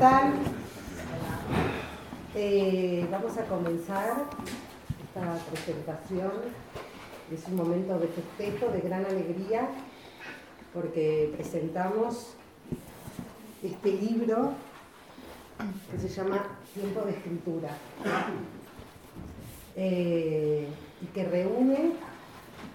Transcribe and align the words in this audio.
tal? 0.00 0.32
Eh, 2.34 3.06
vamos 3.10 3.36
a 3.36 3.44
comenzar 3.46 4.24
esta 5.02 5.44
presentación. 5.50 6.30
Es 7.32 7.46
un 7.48 7.56
momento 7.56 7.98
de 7.98 8.06
festejo, 8.06 8.70
de 8.70 8.80
gran 8.80 9.04
alegría, 9.04 9.68
porque 10.72 11.32
presentamos 11.34 12.34
este 13.62 13.92
libro 13.92 14.52
que 15.90 15.98
se 15.98 16.08
llama 16.08 16.46
Tiempo 16.74 17.00
de 17.00 17.10
Escritura 17.10 17.70
eh, 19.74 20.68
y 21.02 21.06
que 21.06 21.24
reúne 21.24 21.94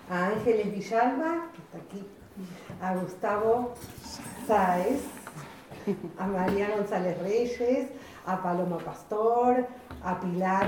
a 0.09 0.27
Ángeles 0.27 0.73
Villalba, 0.73 1.47
que 1.53 1.61
está 1.61 1.77
aquí, 1.77 2.05
a 2.81 2.95
Gustavo 2.95 3.75
Sáez, 4.45 5.22
a 6.17 6.27
María 6.27 6.75
González 6.75 7.17
Reyes, 7.21 7.89
a 8.25 8.41
Paloma 8.41 8.77
Pastor, 8.77 9.67
a 10.03 10.19
Pilar 10.19 10.67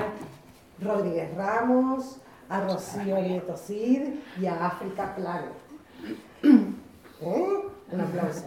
Rodríguez 0.82 1.36
Ramos, 1.36 2.18
a 2.50 2.62
Rocío 2.62 3.18
Nieto 3.22 3.56
Cid 3.58 4.02
y 4.40 4.46
a 4.46 4.68
África 4.68 5.16
Planet. 5.16 5.54
¿Eh? 7.22 7.48
Un 7.92 8.02
aplauso. 8.02 8.46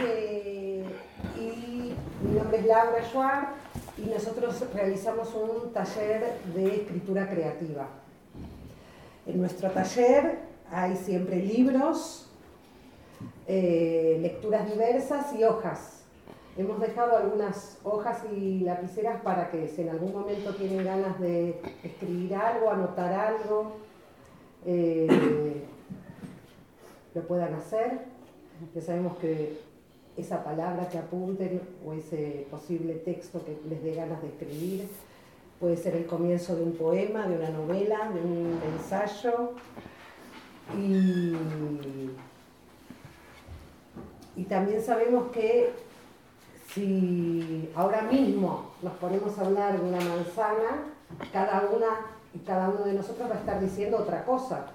Eh, 0.00 0.84
y 1.36 1.94
mi 2.22 2.38
nombre 2.38 2.58
es 2.58 2.66
Laura 2.66 3.04
Schwartz 3.10 3.48
y 3.96 4.02
nosotros 4.02 4.62
realizamos 4.74 5.34
un 5.34 5.72
taller 5.72 6.40
de 6.54 6.76
escritura 6.76 7.28
creativa. 7.28 7.86
En 9.26 9.40
nuestro 9.40 9.70
taller 9.70 10.47
hay 10.70 10.96
siempre 10.96 11.36
libros, 11.36 12.28
eh, 13.46 14.18
lecturas 14.20 14.70
diversas 14.70 15.34
y 15.34 15.44
hojas. 15.44 16.02
Hemos 16.56 16.80
dejado 16.80 17.16
algunas 17.16 17.78
hojas 17.84 18.18
y 18.32 18.60
lapiceras 18.60 19.20
para 19.22 19.50
que 19.50 19.68
si 19.68 19.82
en 19.82 19.90
algún 19.90 20.12
momento 20.12 20.54
tienen 20.54 20.84
ganas 20.84 21.20
de 21.20 21.60
escribir 21.84 22.34
algo, 22.34 22.70
anotar 22.70 23.12
algo, 23.12 23.76
eh, 24.66 25.62
lo 27.14 27.22
puedan 27.22 27.54
hacer. 27.54 28.00
Ya 28.74 28.80
sabemos 28.82 29.16
que 29.18 29.60
esa 30.16 30.42
palabra 30.42 30.88
que 30.88 30.98
apunten 30.98 31.60
o 31.86 31.92
ese 31.92 32.46
posible 32.50 32.94
texto 32.94 33.44
que 33.44 33.56
les 33.68 33.82
dé 33.84 33.94
ganas 33.94 34.20
de 34.20 34.28
escribir 34.28 34.88
puede 35.60 35.76
ser 35.76 35.94
el 35.94 36.06
comienzo 36.06 36.56
de 36.56 36.62
un 36.62 36.72
poema, 36.72 37.26
de 37.26 37.36
una 37.36 37.50
novela, 37.50 38.10
de 38.12 38.20
un 38.20 38.60
ensayo. 38.74 39.52
Y, 40.76 41.36
y 44.36 44.44
también 44.44 44.82
sabemos 44.82 45.30
que 45.32 45.72
si 46.74 47.70
ahora 47.74 48.02
mismo 48.02 48.72
nos 48.82 48.92
ponemos 48.94 49.38
a 49.38 49.46
hablar 49.46 49.80
de 49.80 49.88
una 49.88 50.00
manzana, 50.00 50.84
cada 51.32 51.68
una 51.74 51.86
y 52.34 52.38
cada 52.40 52.68
uno 52.68 52.84
de 52.84 52.92
nosotros 52.92 53.30
va 53.30 53.34
a 53.34 53.38
estar 53.38 53.60
diciendo 53.60 53.98
otra 53.98 54.24
cosa. 54.24 54.66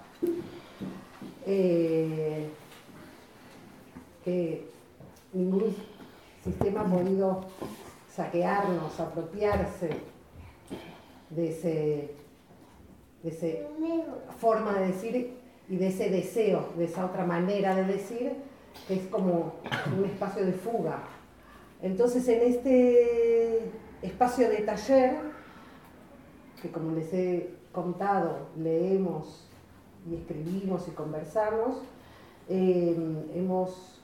Eh, 1.45 2.49
que 4.23 4.69
ningún 5.33 5.75
sistema 6.43 6.81
ha 6.81 6.85
podido 6.85 7.45
saquearnos, 8.09 8.99
apropiarse 8.99 9.89
de, 11.29 11.49
ese, 11.49 12.15
de 13.21 13.29
esa 13.29 14.33
forma 14.39 14.73
de 14.73 14.87
decir 14.87 15.42
y 15.69 15.77
de 15.77 15.87
ese 15.87 16.09
deseo, 16.09 16.69
de 16.77 16.85
esa 16.85 17.05
otra 17.05 17.25
manera 17.25 17.75
de 17.75 17.85
decir, 17.85 18.33
que 18.87 18.95
es 18.95 19.07
como 19.07 19.55
un 19.97 20.05
espacio 20.05 20.45
de 20.45 20.53
fuga. 20.53 21.03
Entonces 21.81 22.27
en 22.27 22.41
este 22.41 23.71
espacio 24.01 24.49
de 24.49 24.57
taller, 24.57 25.15
que 26.61 26.69
como 26.69 26.91
les 26.91 27.13
he 27.13 27.49
contado, 27.71 28.47
leemos 28.57 29.47
y 30.09 30.15
escribimos 30.15 30.87
y 30.87 30.91
conversamos, 30.91 31.81
eh, 32.49 32.95
hemos 33.35 34.01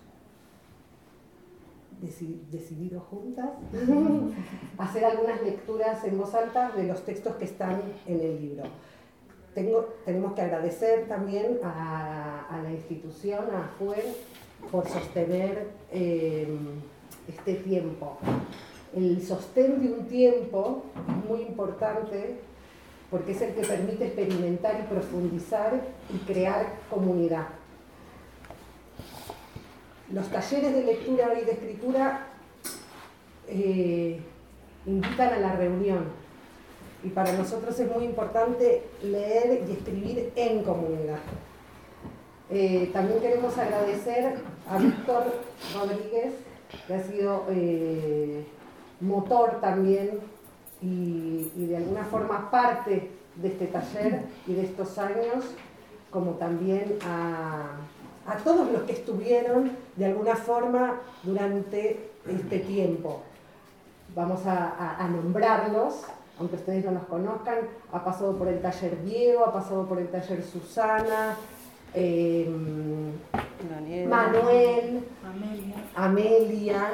decidido 2.52 3.02
juntas 3.02 3.50
hacer 4.78 5.04
algunas 5.04 5.42
lecturas 5.42 6.04
en 6.06 6.18
voz 6.18 6.34
alta 6.34 6.72
de 6.72 6.84
los 6.84 7.04
textos 7.04 7.36
que 7.36 7.46
están 7.46 7.82
en 8.06 8.22
el 8.22 8.42
libro. 8.42 8.64
Tengo, 9.54 9.96
tenemos 10.06 10.34
que 10.34 10.42
agradecer 10.42 11.08
también 11.08 11.60
a, 11.64 12.62
la 12.64 12.72
institución, 12.72 13.46
a 13.54 13.70
FUEL, 13.78 14.16
por 14.72 14.88
sostener 14.88 15.68
eh, 15.92 16.48
este 17.28 17.56
tiempo. 17.56 18.18
El 18.96 19.22
sostén 19.22 19.82
de 19.82 19.94
un 19.94 20.08
tiempo 20.08 20.84
es 20.96 21.30
muy 21.30 21.42
importante 21.42 22.38
porque 23.10 23.32
es 23.32 23.42
el 23.42 23.54
que 23.54 23.62
permite 23.62 24.06
experimentar 24.06 24.80
y 24.80 24.94
profundizar 24.94 25.82
y 26.14 26.18
crear 26.20 26.76
comunidad. 26.90 27.48
Los 30.12 30.28
talleres 30.30 30.74
de 30.74 30.84
lectura 30.84 31.40
y 31.40 31.46
de 31.46 31.52
escritura 31.52 32.28
eh, 33.48 34.20
invitan 34.86 35.34
a 35.34 35.40
la 35.40 35.56
reunión 35.56 36.06
y 37.04 37.10
para 37.10 37.32
nosotros 37.34 37.80
es 37.80 37.90
muy 37.94 38.06
importante 38.06 38.84
leer 39.02 39.64
y 39.68 39.72
escribir 39.72 40.32
en 40.36 40.64
comunidad. 40.64 41.20
Eh, 42.50 42.90
también 42.92 43.20
queremos 43.20 43.58
agradecer 43.58 44.36
a 44.70 44.78
Víctor 44.78 45.24
Rodríguez, 45.76 46.34
que 46.88 46.94
ha 46.94 47.04
sido 47.04 47.46
eh, 47.50 48.46
motor 49.00 49.60
también 49.62 50.20
y, 50.82 51.50
de 51.56 51.78
alguna 51.78 52.06
forma 52.06 52.50
parte 52.50 53.12
de 53.36 53.48
este 53.48 53.68
taller 53.68 54.24
y 54.48 54.54
de 54.54 54.64
estos 54.64 54.98
años, 54.98 55.46
como 56.10 56.32
también 56.32 56.98
a 57.06 57.78
a 58.30 58.38
todos 58.38 58.72
los 58.72 58.84
que 58.84 58.94
estuvieron 58.94 59.72
de 59.96 60.06
alguna 60.06 60.36
forma 60.36 61.02
durante 61.24 62.12
este 62.28 62.60
tiempo. 62.60 63.22
Vamos 64.16 64.42
a, 64.46 65.08
nombrarlos, 65.10 66.04
aunque 66.40 66.56
ustedes 66.56 66.86
no 66.86 66.92
los 66.92 67.04
conozcan, 67.04 67.58
ha 67.92 68.04
pasado 68.04 68.38
por 68.38 68.48
el 68.48 68.62
taller 68.62 69.04
Diego, 69.04 69.46
ha 69.46 69.54
pasado 69.54 69.86
por 69.86 70.00
el 70.00 70.08
taller 70.08 70.42
Susana, 70.42 71.36
em, 71.94 73.12
Manuel, 74.08 75.04
Amelia, 75.96 76.92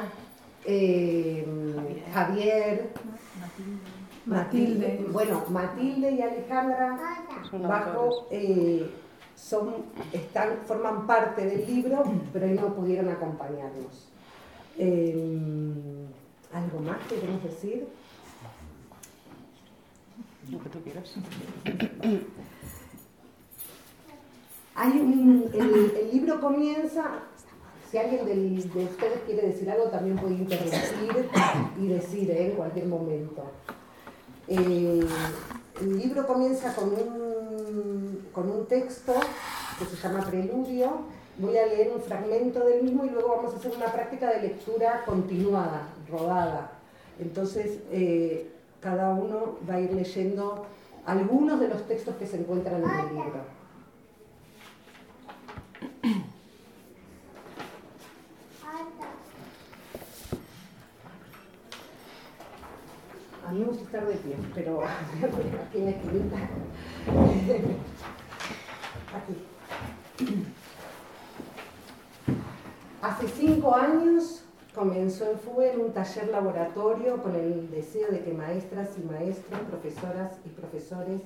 em, 0.64 1.74
Javier, 2.12 2.90
Matilde. 4.26 5.06
Bueno, 5.12 5.44
Matilde 5.50 6.10
y 6.10 6.22
Alejandra 6.22 6.98
bajo 7.52 8.26
son, 9.36 9.74
están, 10.12 10.58
forman 10.66 11.06
parte 11.06 11.46
del 11.46 11.66
libro, 11.66 12.02
pero 12.32 12.46
no 12.48 12.74
pudieron 12.74 13.08
acompañarnos. 13.10 14.08
Em, 14.76 16.06
¿Algo 16.52 16.80
más 16.80 16.98
que 17.08 17.16
queremos 17.16 17.44
decir? 17.44 17.86
Lo 20.50 20.62
que 20.62 20.68
tú 20.68 20.80
quieras. 20.82 21.14
El, 24.84 26.10
libro 26.12 26.40
comienza, 26.40 27.22
si 27.90 27.96
alguien 27.96 28.26
de 28.26 28.60
ustedes 28.60 29.20
quiere 29.24 29.48
decir 29.48 29.70
algo, 29.70 29.84
también 29.84 30.16
puede 30.16 30.34
interrumpir 30.34 31.30
y 31.80 31.88
decir 31.88 32.30
¿eh? 32.30 32.48
en 32.48 32.56
cualquier 32.56 32.86
momento. 32.86 33.42
Eh, 34.48 35.00
el 35.80 35.98
libro 35.98 36.26
comienza 36.26 36.74
con 36.74 36.90
un, 36.90 38.28
con 38.32 38.50
un 38.50 38.66
texto 38.66 39.14
que 39.78 39.84
se 39.86 39.96
llama 39.96 40.26
Preludio. 40.26 41.06
Voy 41.38 41.56
a 41.56 41.66
leer 41.66 41.92
un 41.94 42.02
fragmento 42.02 42.60
del 42.60 42.82
mismo 42.82 43.04
y 43.04 43.10
luego 43.10 43.36
vamos 43.36 43.54
a 43.54 43.56
hacer 43.56 43.72
una 43.74 43.92
práctica 43.92 44.30
de 44.30 44.42
lectura 44.42 45.04
continuada, 45.04 45.88
rodada. 46.10 46.72
Entonces, 47.18 47.78
eh, 47.90 48.50
cada 48.86 49.08
uno 49.14 49.58
va 49.68 49.74
a 49.74 49.80
ir 49.80 49.92
leyendo 49.92 50.64
algunos 51.06 51.58
de 51.58 51.66
los 51.66 51.88
textos 51.88 52.14
que 52.14 52.24
se 52.24 52.36
encuentran 52.36 52.84
en 52.84 52.88
el 52.88 53.14
libro. 53.16 53.40
A 63.44 63.50
mí 63.50 63.58
me 63.58 63.64
gusta 63.64 63.82
estar 63.82 64.06
de 64.06 64.14
pie, 64.14 64.36
pero 64.54 64.82
aquí 64.84 65.78
en 65.78 66.30
la. 66.30 66.48
Aquí. 69.16 69.34
Hace 73.02 73.28
cinco 73.28 73.74
años 73.74 74.45
comenzó 74.76 75.30
en 75.30 75.38
FUEL 75.38 75.78
un 75.80 75.92
taller 75.92 76.28
laboratorio 76.28 77.22
con 77.22 77.34
el 77.34 77.70
deseo 77.70 78.10
de 78.10 78.20
que 78.20 78.34
maestras 78.34 78.90
y 78.98 79.06
maestros, 79.06 79.58
profesoras 79.70 80.32
y 80.44 80.50
profesores 80.50 81.22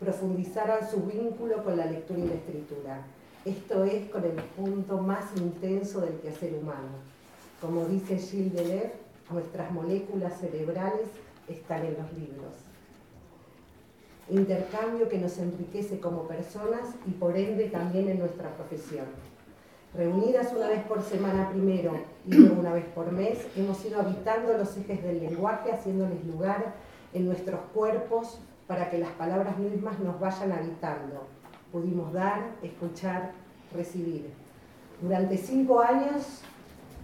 profundizaran 0.00 0.90
su 0.90 1.02
vínculo 1.02 1.62
con 1.62 1.76
la 1.76 1.86
lectura 1.86 2.18
y 2.18 2.26
la 2.26 2.34
escritura. 2.34 3.02
Esto 3.44 3.84
es 3.84 4.10
con 4.10 4.24
el 4.24 4.32
punto 4.32 4.98
más 4.98 5.24
intenso 5.36 6.00
del 6.00 6.14
quehacer 6.14 6.54
humano. 6.54 6.88
Como 7.60 7.84
dice 7.84 8.18
Gilles 8.18 8.52
Deleuze, 8.52 8.92
nuestras 9.30 9.70
moléculas 9.70 10.40
cerebrales 10.40 11.06
están 11.46 11.86
en 11.86 11.96
los 11.98 12.12
libros. 12.14 12.52
Intercambio 14.28 15.08
que 15.08 15.18
nos 15.18 15.38
enriquece 15.38 16.00
como 16.00 16.26
personas 16.26 16.96
y 17.06 17.12
por 17.12 17.36
ende 17.36 17.68
también 17.68 18.08
en 18.08 18.18
nuestra 18.18 18.50
profesión. 18.56 19.06
Reunidas 19.94 20.52
una 20.54 20.68
vez 20.68 20.82
por 20.84 21.02
semana 21.02 21.48
primero 21.48 21.92
y 22.26 22.34
luego 22.34 22.60
una 22.60 22.74
vez 22.74 22.84
por 22.94 23.10
mes, 23.10 23.46
hemos 23.56 23.82
ido 23.86 24.00
habitando 24.00 24.56
los 24.56 24.76
ejes 24.76 25.02
del 25.02 25.20
lenguaje, 25.20 25.72
haciéndoles 25.72 26.24
lugar 26.26 26.74
en 27.14 27.26
nuestros 27.26 27.60
cuerpos 27.72 28.38
para 28.66 28.90
que 28.90 28.98
las 28.98 29.10
palabras 29.12 29.56
mismas 29.58 29.98
nos 30.00 30.20
vayan 30.20 30.52
habitando. 30.52 31.26
Pudimos 31.72 32.12
dar, 32.12 32.50
escuchar, 32.62 33.32
recibir. 33.74 34.30
Durante 35.00 35.38
cinco 35.38 35.80
años 35.80 36.42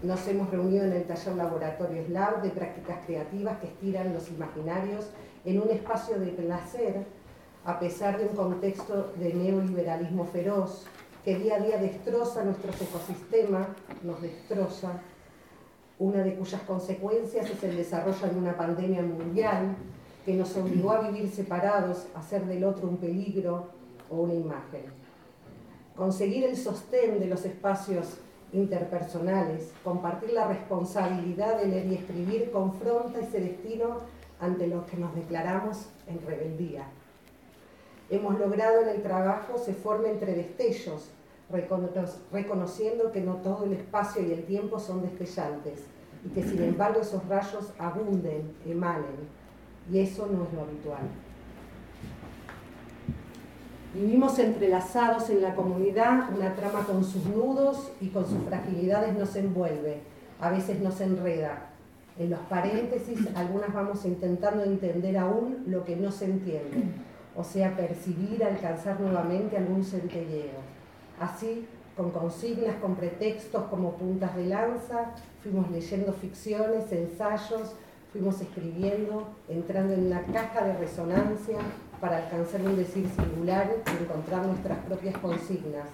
nos 0.03 0.29
hemos 0.29 0.51
reunido 0.51 0.85
en 0.85 0.93
el 0.93 1.05
taller 1.05 1.37
laboratorio 1.37 2.05
SLAB 2.05 2.43
de 2.43 2.51
prácticas 2.51 2.99
creativas 3.07 3.59
que 3.61 3.69
estiran 3.69 4.13
los 4.13 4.31
imaginarios 4.31 5.09
en 5.47 5.63
un 5.63 5.71
espacio 5.71 6.19
de 6.19 6.29
placer, 6.29 7.07
a 7.65 7.79
pesar 7.79 8.19
de 8.19 8.27
un 8.27 8.37
contexto 8.37 9.15
de 9.17 9.33
neoliberalismo 9.33 10.27
feroz 10.27 10.85
que 11.25 11.37
día 11.37 11.57
a 11.57 11.61
día 11.61 11.79
destroza 11.79 12.45
nuestros 12.45 12.81
ecosistemas, 12.81 13.69
nos 14.03 14.21
destroza, 14.21 15.01
una 15.99 16.23
de 16.23 16.35
cuyas 16.35 16.61
consecuencias 16.63 17.49
es 17.49 17.65
el 17.65 17.77
desarrollo 17.77 18.27
de 18.27 18.37
una 18.37 18.57
pandemia 18.57 19.01
mundial 19.01 19.77
que 20.27 20.35
nos 20.35 20.55
obligó 20.57 20.91
a 20.91 21.09
vivir 21.09 21.31
separados, 21.31 22.07
a 22.15 22.19
hacer 22.19 22.45
del 22.45 22.65
otro 22.65 22.89
un 22.89 22.99
peligro 22.99 23.69
o 24.11 24.17
una 24.17 24.35
imagen. 24.35 24.83
Conseguir 25.97 26.45
el 26.45 26.57
sostén 26.57 27.21
de 27.21 27.27
los 27.27 27.45
espacios 27.45 28.19
interpersonales, 28.53 29.73
compartir 29.83 30.33
la 30.33 30.49
responsabilidad 30.49 31.59
de 31.59 31.69
leer 31.69 31.87
y 31.87 31.95
escribir, 31.95 32.51
confronta 32.51 33.21
ese 33.21 33.41
destino 33.41 34.01
ante 34.41 34.67
los 34.67 34.85
que 34.85 34.97
nos 34.97 35.15
declaramos 35.15 35.89
en 36.07 36.21
rebeldía. 36.27 36.87
Hemos 38.11 38.39
logrado 38.39 38.83
en 38.83 38.89
el 38.89 39.03
trabajo 39.03 39.59
se 39.59 39.73
forme 39.73 40.11
entre 40.11 40.35
destellos, 40.35 41.11
reconociendo 42.33 43.13
que 43.13 43.21
no 43.21 43.37
todo 43.37 43.65
el 43.65 43.73
espacio 43.73 44.23
y 44.23 44.33
el 44.33 44.45
tiempo 44.45 44.79
son 44.79 45.03
destellantes 45.03 45.85
y 46.25 46.29
que 46.31 46.43
sin 46.43 46.63
embargo 46.63 47.01
esos 47.01 47.27
rayos 47.29 47.73
abunden, 47.79 48.55
emanen, 48.67 49.29
y 49.91 49.99
eso 49.99 50.27
no 50.27 50.45
es 50.45 50.53
lo 50.53 50.63
habitual. 50.63 51.03
Vivimos 53.95 54.39
entrelazados 54.39 55.31
en 55.31 55.43
la 55.43 55.55
comunidad, 55.55 56.35
una 56.35 56.55
trama 56.57 56.85
con 56.85 57.05
sus 57.05 57.27
nudos 57.27 57.93
y 58.01 58.09
con 58.09 58.27
sus 58.27 58.43
fragilidades 58.45 59.17
nos 59.17 59.37
envuelve, 59.37 60.01
a 60.41 60.51
veces 60.51 60.81
nos 60.81 61.01
enreda. 61.01 61.71
En 62.19 62.31
los 62.31 62.41
paréntesis, 62.41 63.29
algunas 63.37 63.73
vamos 63.73 64.05
intentando 64.05 64.65
entender 64.65 65.17
aún 65.19 65.65
lo 65.67 65.85
que 65.85 65.97
no 65.97 66.11
se 66.11 66.25
entiende, 66.25 66.85
o 67.37 67.45
sea, 67.45 67.77
percibir, 67.77 68.45
alcanzar 68.45 69.01
nuevamente 69.01 69.57
algún 69.57 69.85
centelleo. 69.85 70.61
Así, 71.21 71.67
con 71.97 72.11
consignas, 72.11 72.77
con 72.77 72.97
pretextos 72.97 73.65
como 73.65 73.93
puntas 73.93 74.35
de 74.37 74.47
lanza, 74.47 75.13
fuimos 75.43 75.71
leyendo 75.71 76.13
ficciones, 76.13 76.91
ensayos, 76.93 77.75
fuimos 78.13 78.41
escribiendo, 78.41 79.29
entrando 79.49 79.95
en 79.95 80.07
una 80.07 80.23
caja 80.23 80.65
de 80.65 80.77
resonancia 80.77 81.59
para 82.01 82.19
alcanzar 82.19 82.61
un 82.63 82.77
decir 82.77 83.09
singular 83.09 83.71
y 83.87 84.03
encontrar 84.03 84.47
nuestras 84.47 84.79
propias 84.79 85.17
consignas, 85.19 85.87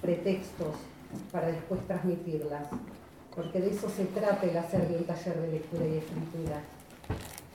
pretextos, 0.00 0.74
para 1.32 1.48
después 1.48 1.80
transmitirlas. 1.86 2.68
Porque 3.34 3.60
de 3.60 3.70
eso 3.70 3.88
se 3.88 4.04
trata 4.06 4.46
el 4.46 4.56
hacer 4.56 4.88
de 4.88 4.96
un 4.96 5.04
taller 5.04 5.40
de 5.40 5.48
lectura 5.48 5.86
y 5.86 5.98
escritura. 5.98 6.60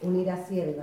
Unir 0.02 0.32
haciendo, 0.32 0.82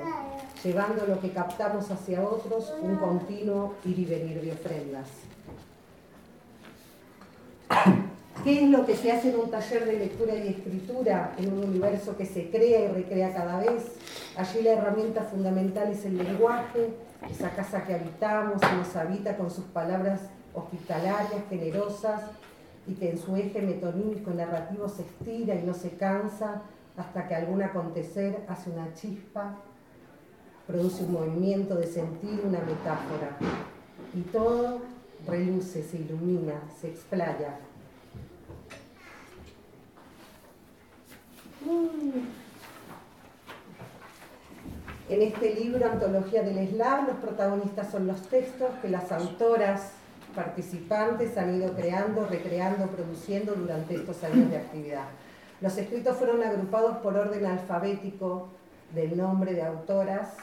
llevando 0.63 1.07
lo 1.07 1.19
que 1.21 1.31
captamos 1.31 1.91
hacia 1.91 2.23
otros, 2.23 2.73
un 2.83 2.97
continuo 2.97 3.75
ir 3.85 3.99
y 3.99 4.05
venir 4.05 4.43
de 4.43 4.53
ofrendas. 4.53 5.09
¿Qué 8.45 8.63
es 8.63 8.71
lo 8.71 8.85
que 8.85 8.95
se 8.95 9.11
hace 9.11 9.31
en 9.31 9.41
un 9.41 9.51
taller 9.51 9.87
de 9.87 9.99
lectura 9.99 10.35
y 10.37 10.49
escritura, 10.49 11.35
en 11.39 11.53
un 11.53 11.65
universo 11.65 12.17
que 12.17 12.27
se 12.27 12.51
crea 12.51 12.85
y 12.85 12.89
recrea 12.89 13.33
cada 13.33 13.59
vez? 13.59 13.97
Allí 14.37 14.63
la 14.63 14.73
herramienta 14.73 15.23
fundamental 15.23 15.91
es 15.91 16.05
el 16.05 16.19
lenguaje, 16.19 16.91
esa 17.31 17.51
casa 17.51 17.85
que 17.85 17.95
habitamos, 17.95 18.61
que 18.61 18.77
nos 18.77 18.95
habita 18.95 19.37
con 19.37 19.51
sus 19.51 19.65
palabras 19.65 20.21
hospitalarias, 20.55 21.43
generosas, 21.49 22.21
y 22.87 22.95
que 22.95 23.11
en 23.11 23.19
su 23.19 23.35
eje 23.35 23.63
metonímico 23.63 24.31
narrativo 24.31 24.89
se 24.89 25.03
estira 25.03 25.55
y 25.55 25.63
no 25.63 25.75
se 25.75 25.91
cansa 25.97 26.63
hasta 26.97 27.29
que 27.29 27.35
algún 27.35 27.63
acontecer 27.63 28.45
hace 28.49 28.71
una 28.71 28.93
chispa, 28.95 29.57
produce 30.67 31.05
un 31.05 31.13
movimiento 31.13 31.77
de 31.77 31.87
sentido, 31.87 32.43
una 32.45 32.61
metáfora. 32.61 33.37
Y 34.15 34.23
todo 34.23 34.81
reluce, 35.27 35.83
se 35.83 35.99
ilumina, 35.99 36.55
se 36.81 36.89
explaya. 36.89 37.59
En 45.09 45.23
este 45.23 45.55
libro, 45.55 45.87
Antología 45.87 46.43
del 46.43 46.59
Eslab, 46.59 47.07
los 47.07 47.17
protagonistas 47.19 47.91
son 47.91 48.07
los 48.07 48.23
textos 48.23 48.71
que 48.83 48.89
las 48.89 49.13
autoras 49.13 49.93
participantes 50.35 51.37
han 51.39 51.57
ido 51.57 51.75
creando, 51.75 52.27
recreando, 52.27 52.87
produciendo 52.89 53.55
durante 53.55 53.95
estos 53.95 54.23
años 54.25 54.51
de 54.51 54.57
actividad. 54.57 55.07
Los 55.67 55.79
escritos 55.79 56.17
fueron 56.17 56.45
agrupados 56.45 56.99
por 56.99 57.17
orden 57.17 57.45
alfabético 57.45 58.47
del 58.95 59.17
nombre 59.17 59.53
de 59.53 59.65
autoras 59.65 60.35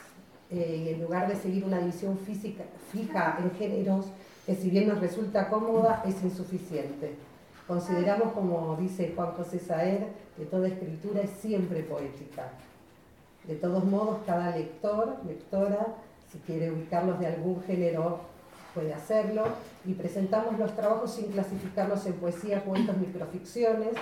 eh, 0.52 0.84
y 0.84 0.90
en 0.90 1.02
lugar 1.02 1.30
de 1.30 1.38
seguir 1.38 1.64
una 1.64 1.80
división 1.80 2.18
física, 2.18 2.66
fija 2.92 3.38
en 3.42 3.52
géneros, 3.52 4.08
que 4.46 4.54
si 4.54 4.70
bien 4.70 4.90
nos 4.90 5.00
resulta 5.00 5.48
cómoda, 5.48 6.04
es 6.06 6.22
insuficiente. 6.22 7.16
Consideramos, 7.66 8.34
como 8.34 8.76
dice 8.76 9.14
Juan 9.16 9.32
José 9.32 9.60
Saer, 9.60 10.08
que 10.36 10.44
toda 10.44 10.68
escritura 10.68 11.22
es 11.22 11.30
siempre 11.30 11.84
poética. 11.84 12.50
De 13.48 13.56
todos 13.56 13.86
modos, 13.86 14.18
cada 14.26 14.54
lector, 14.54 15.20
lectora, 15.26 15.88
si 16.34 16.40
quiere 16.40 16.70
ubicarlos 16.70 17.18
de 17.22 17.28
algún 17.28 17.64
género, 17.64 18.20
puede 18.74 18.94
hacerlo. 18.94 19.46
Y 19.86 19.94
presentamos 19.94 20.60
los 20.60 20.76
trabajos 20.76 21.14
sin 21.14 21.32
clasificarlos 21.32 22.06
en 22.08 22.14
poesía, 22.16 22.66
cuentos, 22.66 22.98
microficciones, 22.98 23.94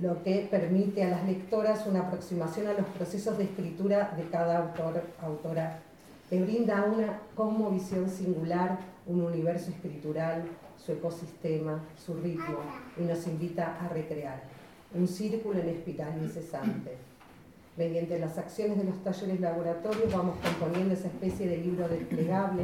lo 0.00 0.22
que 0.22 0.46
permite 0.50 1.02
a 1.02 1.10
las 1.10 1.24
lectoras 1.26 1.86
una 1.86 2.00
aproximación 2.00 2.68
a 2.68 2.72
los 2.74 2.86
procesos 2.86 3.36
de 3.36 3.44
escritura 3.44 4.14
de 4.16 4.24
cada 4.30 4.58
autor, 4.58 5.02
autora, 5.20 5.80
que 6.30 6.40
brinda 6.40 6.84
una 6.84 7.20
como 7.34 7.70
visión 7.70 8.08
singular 8.08 8.78
un 9.06 9.22
universo 9.22 9.70
escritural, 9.70 10.44
su 10.76 10.92
ecosistema, 10.92 11.82
su 11.96 12.14
ritmo, 12.14 12.58
y 12.98 13.02
nos 13.02 13.26
invita 13.26 13.78
a 13.80 13.88
recrear 13.88 14.42
un 14.94 15.08
círculo 15.08 15.58
en 15.58 15.70
espiral 15.70 16.12
incesante. 16.22 16.96
Mediante 17.76 18.18
las 18.18 18.36
acciones 18.38 18.76
de 18.76 18.84
los 18.84 19.02
talleres 19.02 19.40
laboratorios 19.40 20.12
vamos 20.12 20.36
componiendo 20.42 20.94
esa 20.94 21.08
especie 21.08 21.46
de 21.46 21.58
libro 21.58 21.88
desplegable 21.88 22.62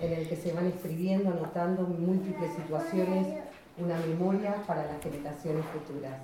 en 0.00 0.12
el 0.12 0.28
que 0.28 0.36
se 0.36 0.52
van 0.52 0.66
escribiendo, 0.66 1.30
anotando 1.30 1.82
múltiples 1.82 2.52
situaciones, 2.54 3.38
una 3.78 3.98
memoria 4.00 4.56
para 4.66 4.84
las 4.84 5.00
generaciones 5.02 5.64
futuras. 5.66 6.18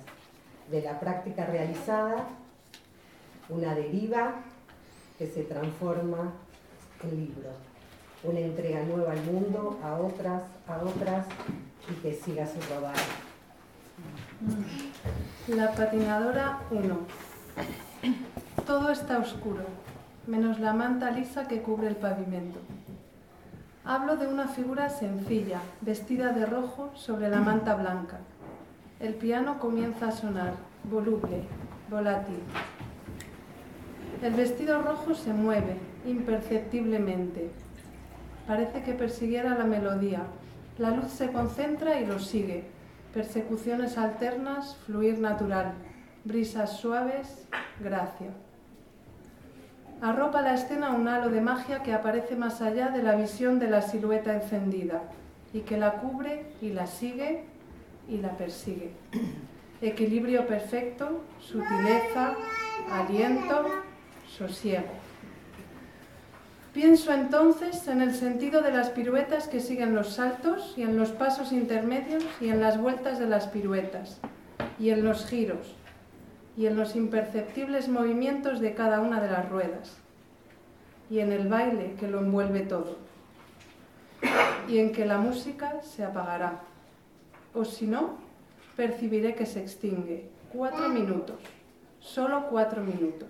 De 0.69 0.81
la 0.81 0.99
práctica 0.99 1.45
realizada, 1.45 2.25
una 3.49 3.75
deriva 3.75 4.35
que 5.17 5.27
se 5.27 5.43
transforma 5.43 6.33
en 7.03 7.15
libro 7.15 7.51
una 8.27 8.39
entrega 8.39 8.83
nueva 8.83 9.11
al 9.11 9.23
mundo, 9.23 9.79
a 9.83 9.93
otras, 9.95 10.43
a 10.67 10.77
otras, 10.77 11.27
y 11.89 11.93
que 12.01 12.13
siga 12.13 12.45
su 12.47 12.59
rodar. 12.73 12.95
La 15.47 15.71
patinadora 15.73 16.59
1. 16.71 16.97
Todo 18.65 18.89
está 18.89 19.19
oscuro, 19.19 19.63
menos 20.25 20.59
la 20.59 20.73
manta 20.73 21.11
lisa 21.11 21.47
que 21.47 21.61
cubre 21.61 21.87
el 21.87 21.95
pavimento. 21.95 22.59
Hablo 23.83 24.17
de 24.17 24.25
una 24.25 24.47
figura 24.47 24.89
sencilla, 24.89 25.59
vestida 25.81 26.31
de 26.31 26.47
rojo 26.47 26.89
sobre 26.95 27.29
la 27.29 27.41
manta 27.41 27.75
blanca. 27.75 28.17
El 28.99 29.13
piano 29.15 29.59
comienza 29.59 30.07
a 30.07 30.11
sonar, 30.11 30.53
voluble, 30.83 31.43
volátil. 31.89 32.39
El 34.21 34.33
vestido 34.33 34.81
rojo 34.81 35.13
se 35.13 35.33
mueve, 35.33 35.77
imperceptiblemente, 36.05 37.51
Parece 38.47 38.83
que 38.83 38.93
persiguiera 38.93 39.57
la 39.57 39.63
melodía. 39.63 40.21
La 40.77 40.91
luz 40.91 41.09
se 41.11 41.31
concentra 41.31 41.99
y 41.99 42.05
lo 42.05 42.19
sigue. 42.19 42.65
Persecuciones 43.13 43.97
alternas, 43.97 44.75
fluir 44.85 45.19
natural. 45.19 45.73
Brisas 46.25 46.77
suaves, 46.77 47.47
gracia. 47.79 48.29
Arropa 50.01 50.41
la 50.41 50.53
escena 50.53 50.91
un 50.91 51.07
halo 51.07 51.29
de 51.29 51.41
magia 51.41 51.81
que 51.81 51.93
aparece 51.93 52.35
más 52.35 52.61
allá 52.61 52.89
de 52.89 53.01
la 53.01 53.15
visión 53.15 53.57
de 53.57 53.69
la 53.69 53.81
silueta 53.81 54.35
encendida 54.35 55.01
y 55.53 55.61
que 55.61 55.77
la 55.77 55.93
cubre 55.93 56.45
y 56.61 56.69
la 56.69 56.85
sigue 56.85 57.45
y 58.09 58.17
la 58.17 58.35
persigue. 58.37 58.91
Equilibrio 59.81 60.47
perfecto, 60.47 61.21
sutileza, 61.39 62.35
aliento, 62.91 63.65
sosiego. 64.27 65.05
Pienso 66.73 67.13
entonces 67.13 67.87
en 67.87 68.01
el 68.01 68.13
sentido 68.13 68.61
de 68.61 68.71
las 68.71 68.89
piruetas 68.89 69.47
que 69.47 69.61
siguen 69.61 69.95
los 69.95 70.09
saltos 70.09 70.73
y 70.75 70.81
en 70.81 70.97
los 70.97 71.11
pasos 71.11 71.53
intermedios 71.53 72.25
y 72.41 72.49
en 72.49 72.59
las 72.59 72.79
vueltas 72.79 73.17
de 73.17 73.27
las 73.27 73.47
piruetas 73.47 74.19
y 74.77 74.89
en 74.89 75.05
los 75.05 75.25
giros 75.25 75.73
y 76.57 76.65
en 76.65 76.75
los 76.75 76.95
imperceptibles 76.97 77.87
movimientos 77.87 78.59
de 78.59 78.73
cada 78.73 78.99
una 78.99 79.21
de 79.21 79.31
las 79.31 79.47
ruedas 79.49 79.97
y 81.09 81.19
en 81.19 81.31
el 81.31 81.47
baile 81.47 81.95
que 81.99 82.09
lo 82.09 82.19
envuelve 82.19 82.61
todo 82.61 82.97
y 84.67 84.79
en 84.79 84.91
que 84.91 85.05
la 85.05 85.17
música 85.17 85.81
se 85.81 86.03
apagará 86.03 86.61
o 87.55 87.65
si 87.65 87.87
no, 87.87 88.17
percibiré 88.75 89.35
que 89.35 89.45
se 89.45 89.61
extingue. 89.61 90.29
Cuatro 90.51 90.89
minutos, 90.89 91.39
solo 91.99 92.47
cuatro 92.49 92.81
minutos. 92.81 93.29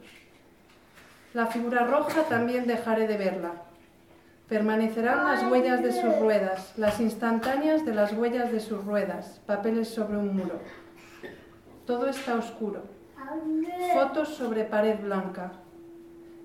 La 1.34 1.48
figura 1.48 1.86
roja 1.86 2.24
también 2.24 2.65
dejaré 2.67 3.08
de 3.08 3.17
verla. 3.17 3.51
Permanecerán 4.48 5.25
las 5.25 5.51
huellas 5.51 5.82
de 5.82 5.91
sus 5.91 6.17
ruedas, 6.20 6.74
las 6.77 7.00
instantáneas 7.00 7.86
de 7.86 7.96
las 7.96 8.13
huellas 8.13 8.51
de 8.51 8.60
sus 8.60 8.84
ruedas, 8.86 9.41
papeles 9.46 9.89
sobre 9.89 10.17
un 10.17 10.36
muro. 10.36 10.60
Todo 11.86 12.08
está 12.08 12.36
oscuro. 12.36 12.84
Fotos 13.94 14.29
sobre 14.29 14.65
pared 14.65 15.00
blanca. 15.01 15.53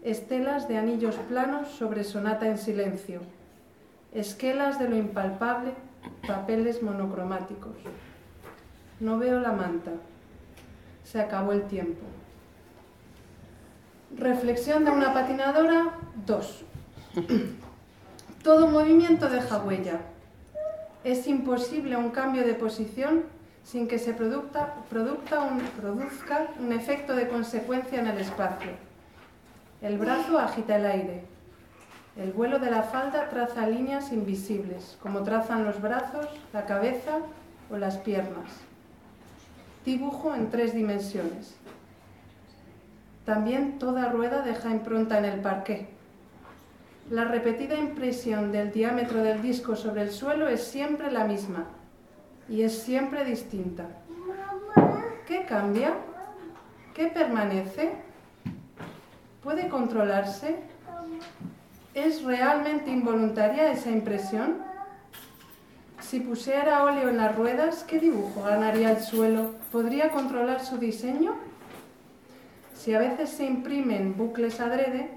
Estelas 0.02 0.66
de 0.66 0.78
anillos 0.78 1.16
planos 1.28 1.68
sobre 1.68 2.04
sonata 2.04 2.46
en 2.46 2.56
silencio. 2.56 3.20
Esquelas 4.12 4.78
de 4.78 4.88
lo 4.88 4.96
impalpable, 4.96 5.75
papeles 6.26 6.83
monocromáticos. 6.83 7.76
No 9.00 9.19
veo 9.19 9.40
la 9.40 9.52
manta. 9.52 9.92
Se 11.04 11.21
acabó 11.21 11.52
el 11.52 11.62
tiempo. 11.64 12.02
Reflexión 14.16 14.85
de 14.85 14.90
una 14.90 15.14
patinadora 15.14 15.95
2. 16.26 16.64
Todo 18.42 18.69
movimiento 18.69 19.28
deja 19.28 19.59
huella. 19.59 20.00
Es 21.04 21.26
imposible 21.26 21.97
un 21.97 22.11
cambio 22.11 22.45
de 22.45 22.54
posición 22.54 23.25
sin 23.64 23.87
que 23.88 23.99
se 23.99 24.12
produzca, 24.14 24.75
un, 24.90 25.61
produzca 25.80 26.49
un 26.59 26.73
efecto 26.73 27.14
de 27.14 27.28
consecuencia 27.28 28.00
en 28.00 28.07
el 28.07 28.19
espacio. 28.19 28.71
El 29.80 29.99
brazo 29.99 30.38
agita 30.38 30.76
el 30.76 30.87
aire. 30.87 31.25
El 32.20 32.32
vuelo 32.32 32.58
de 32.58 32.70
la 32.70 32.82
falda 32.82 33.30
traza 33.30 33.66
líneas 33.66 34.12
invisibles, 34.12 34.98
como 35.00 35.22
trazan 35.22 35.64
los 35.64 35.80
brazos, 35.80 36.26
la 36.52 36.66
cabeza 36.66 37.20
o 37.70 37.78
las 37.78 37.96
piernas. 37.96 38.50
Dibujo 39.86 40.34
en 40.34 40.50
tres 40.50 40.74
dimensiones. 40.74 41.56
También 43.24 43.78
toda 43.78 44.10
rueda 44.10 44.42
deja 44.42 44.68
impronta 44.68 45.16
en 45.16 45.24
el 45.24 45.40
parqué. 45.40 45.88
La 47.10 47.24
repetida 47.24 47.76
impresión 47.76 48.52
del 48.52 48.70
diámetro 48.70 49.22
del 49.22 49.40
disco 49.40 49.74
sobre 49.74 50.02
el 50.02 50.10
suelo 50.10 50.46
es 50.46 50.62
siempre 50.62 51.10
la 51.10 51.24
misma 51.24 51.68
y 52.50 52.62
es 52.62 52.82
siempre 52.82 53.24
distinta. 53.24 53.86
¿Qué 55.26 55.46
cambia? 55.46 55.94
¿Qué 56.92 57.06
permanece? 57.06 57.92
¿Puede 59.42 59.70
controlarse? 59.70 60.58
¿Es 61.94 62.23
realmente 62.23 62.90
involuntaria 62.90 63.73
esa 63.73 63.90
impresión? 63.90 64.59
Si 66.00 66.20
pusiera 66.20 66.85
óleo 66.85 67.09
en 67.09 67.16
las 67.16 67.35
ruedas, 67.35 67.82
¿qué 67.82 67.99
dibujo 67.99 68.44
ganaría 68.44 68.92
el 68.92 69.00
suelo? 69.02 69.54
¿Podría 69.73 70.11
controlar 70.11 70.64
su 70.64 70.78
diseño? 70.78 71.35
Si 72.75 72.94
a 72.94 73.00
veces 73.00 73.30
se 73.30 73.44
imprimen 73.44 74.16
bucles 74.16 74.61
adrede, 74.61 75.11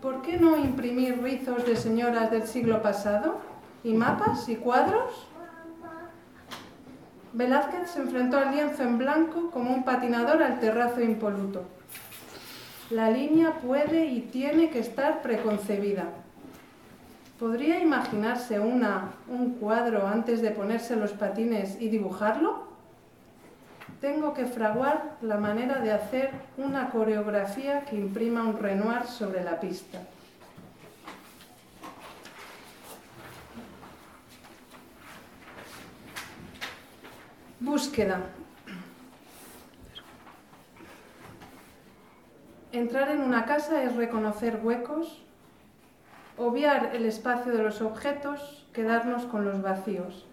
¿por 0.00 0.22
qué 0.22 0.38
no 0.38 0.56
imprimir 0.56 1.20
rizos 1.20 1.66
de 1.66 1.74
señoras 1.74 2.30
del 2.30 2.46
siglo 2.46 2.80
pasado? 2.80 3.40
¿Y 3.82 3.94
mapas 3.94 4.48
y 4.48 4.54
cuadros? 4.56 5.26
Velázquez 7.32 7.90
se 7.90 8.00
enfrentó 8.00 8.38
al 8.38 8.52
lienzo 8.52 8.84
en 8.84 8.96
blanco 8.96 9.50
como 9.50 9.74
un 9.74 9.84
patinador 9.84 10.40
al 10.40 10.60
terrazo 10.60 11.00
impoluto. 11.00 11.64
La 12.94 13.10
línea 13.10 13.58
puede 13.60 14.06
y 14.06 14.20
tiene 14.20 14.70
que 14.70 14.78
estar 14.78 15.20
preconcebida. 15.20 16.04
¿Podría 17.40 17.80
imaginarse 17.80 18.60
una, 18.60 19.10
un 19.28 19.54
cuadro 19.54 20.06
antes 20.06 20.40
de 20.40 20.50
ponerse 20.50 20.94
los 20.94 21.12
patines 21.12 21.76
y 21.80 21.88
dibujarlo? 21.88 22.74
tengo 24.04 24.34
que 24.34 24.44
fraguar 24.44 25.16
la 25.22 25.38
manera 25.38 25.80
de 25.80 25.90
hacer 25.90 26.30
una 26.58 26.90
coreografía 26.90 27.86
que 27.86 27.96
imprima 27.96 28.42
un 28.42 28.58
Renoir 28.58 29.06
sobre 29.06 29.42
la 29.42 29.58
pista. 29.58 29.98
Búsqueda. 37.60 38.20
Entrar 42.74 43.08
en 43.10 43.20
una 43.20 43.44
casa 43.46 43.84
es 43.84 43.94
reconocer 43.94 44.58
huecos, 44.60 45.22
obviar 46.36 46.90
el 46.92 47.06
espacio 47.06 47.52
de 47.52 47.62
los 47.62 47.80
objetos, 47.80 48.66
quedarnos 48.72 49.26
con 49.26 49.44
los 49.44 49.62
vacíos. 49.62 50.26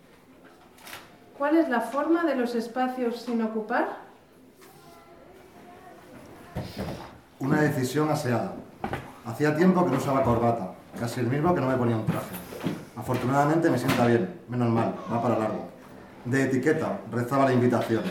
¿Cuál 1.38 1.58
es 1.58 1.70
la 1.70 1.82
forma 1.82 2.24
de 2.24 2.34
los 2.34 2.56
espacios 2.56 3.22
sin 3.22 3.44
ocupar? 3.44 3.90
Una 7.38 7.62
decisión 7.62 8.10
aseada. 8.10 8.54
Hacía 9.24 9.56
tiempo 9.56 9.86
que 9.86 9.92
no 9.92 9.98
usaba 9.98 10.24
corbata, 10.24 10.72
casi 11.00 11.20
el 11.20 11.28
mismo 11.28 11.54
que 11.54 11.62
no 11.62 11.68
me 11.68 11.78
ponía 11.78 11.96
un 11.96 12.08
traje. 12.08 12.36
Afortunadamente 12.96 13.70
me 13.70 13.78
sienta 13.78 14.08
bien, 14.08 14.42
menos 14.50 14.70
mal, 14.70 14.96
va 15.14 15.22
para 15.22 15.38
largo. 15.38 15.70
De 16.26 16.46
etiqueta, 16.46 17.02
rezaba 17.12 17.46
la 17.46 17.54
invitación. 17.54 18.02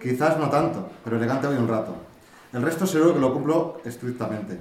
Quizás 0.00 0.38
no 0.38 0.48
tanto, 0.48 0.88
pero 1.02 1.16
elegante 1.16 1.48
hoy 1.48 1.56
un 1.56 1.66
rato. 1.66 2.09
El 2.52 2.62
resto 2.62 2.84
seguro 2.84 3.14
que 3.14 3.20
lo 3.20 3.32
cumplo 3.32 3.80
estrictamente. 3.84 4.58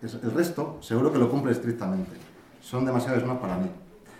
El 0.00 0.30
resto 0.30 0.78
seguro 0.80 1.12
que 1.12 1.18
lo 1.18 1.28
cumple 1.28 1.50
estrictamente. 1.50 2.12
Son 2.60 2.84
demasiados 2.84 3.26
más 3.26 3.38
para 3.38 3.56
mí. 3.56 3.68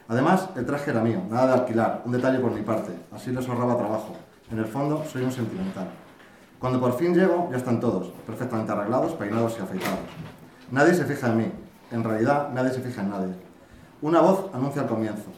Además, 0.09 0.49
el 0.57 0.67
traje 0.67 0.91
era 0.91 1.01
mío, 1.03 1.23
nada 1.31 1.47
de 1.47 1.53
alquilar, 1.61 2.03
un 2.05 2.11
detalle 2.11 2.41
por 2.41 2.51
mi 2.51 2.63
parte, 2.63 2.91
así 3.13 3.31
les 3.31 3.49
ahorraba 3.49 3.77
trabajo. 3.77 4.17
En 4.51 4.59
el 4.59 4.67
fondo, 4.67 5.05
soy 5.11 5.23
un 5.23 5.31
sentimental. 5.31 5.89
Cuando 6.59 6.81
por 6.81 6.99
fin 6.99 7.15
llego, 7.15 7.49
ya 7.53 7.59
están 7.59 7.79
todos, 7.79 8.09
perfectamente 8.27 8.73
arreglados, 8.73 9.13
peinados 9.13 9.57
y 9.57 9.63
afeitados. 9.63 10.01
Nadie 10.73 10.93
se 10.93 11.05
fija 11.05 11.29
en 11.29 11.37
mí, 11.37 11.53
en 11.93 12.03
realidad 12.03 12.51
nadie 12.53 12.73
se 12.73 12.81
fija 12.81 13.03
en 13.03 13.11
nadie. 13.11 13.35
Una 14.03 14.21
voz 14.21 14.51
anuncia 14.53 14.83
el 14.83 14.89
comienzo. 14.89 15.31